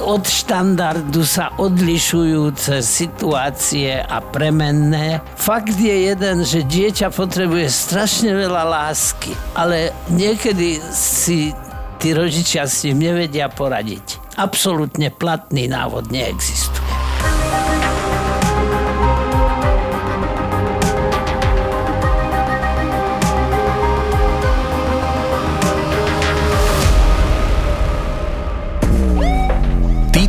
od 0.08 0.24
štandardu 0.24 1.28
sa 1.28 1.52
odlišujúce 1.60 2.80
situácie 2.80 4.00
a 4.00 4.24
premenné. 4.24 5.20
Fakt 5.36 5.76
je 5.76 6.16
jeden, 6.16 6.48
že 6.48 6.64
dieťa 6.64 7.12
potrebuje 7.12 7.68
strašne 7.68 8.32
veľa 8.32 8.64
lásky, 8.64 9.36
ale 9.52 9.92
niekedy 10.08 10.80
si 10.96 11.52
tí 12.00 12.16
rodičia 12.16 12.64
s 12.64 12.88
ním 12.88 13.12
nevedia 13.12 13.52
poradiť 13.52 14.28
absolútne 14.38 15.10
platný 15.10 15.66
návod 15.66 16.14
neexistuje. 16.14 16.67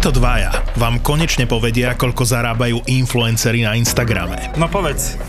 Títo 0.08 0.24
dvaja 0.24 0.72
vám 0.80 1.04
konečne 1.04 1.44
povedia, 1.44 1.92
koľko 1.92 2.24
zarábajú 2.24 2.80
influencery 2.88 3.60
na 3.60 3.76
Instagrame. 3.76 4.56
No 4.56 4.64
povedz, 4.64 5.20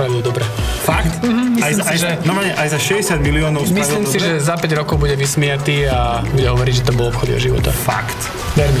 nás 0.00 0.08
spravilo 0.08 0.22
dobre. 0.22 0.44
Fakt? 0.80 1.12
Mhm, 1.20 1.60
aj, 1.60 1.62
aj, 1.62 1.72
si, 1.72 1.76
za, 1.76 2.08
že- 2.08 2.18
normálne, 2.24 2.52
aj 2.56 2.68
za 2.70 2.80
60 2.80 3.20
miliónov 3.20 3.62
spravil 3.62 3.76
Myslím 3.76 4.04
si, 4.06 4.16
dobre? 4.16 4.28
že 4.30 4.40
za 4.40 4.56
5 4.56 4.80
rokov 4.80 4.96
bude 4.96 5.14
vysmiatý 5.14 5.84
a 5.86 6.24
bude 6.24 6.48
hovoriť, 6.48 6.74
že 6.74 6.82
to 6.82 6.92
bol 6.96 7.12
obchod 7.12 7.28
jeho 7.28 7.52
života. 7.52 7.68
Fakt. 7.70 8.16
Ver 8.56 8.72
mi. 8.72 8.80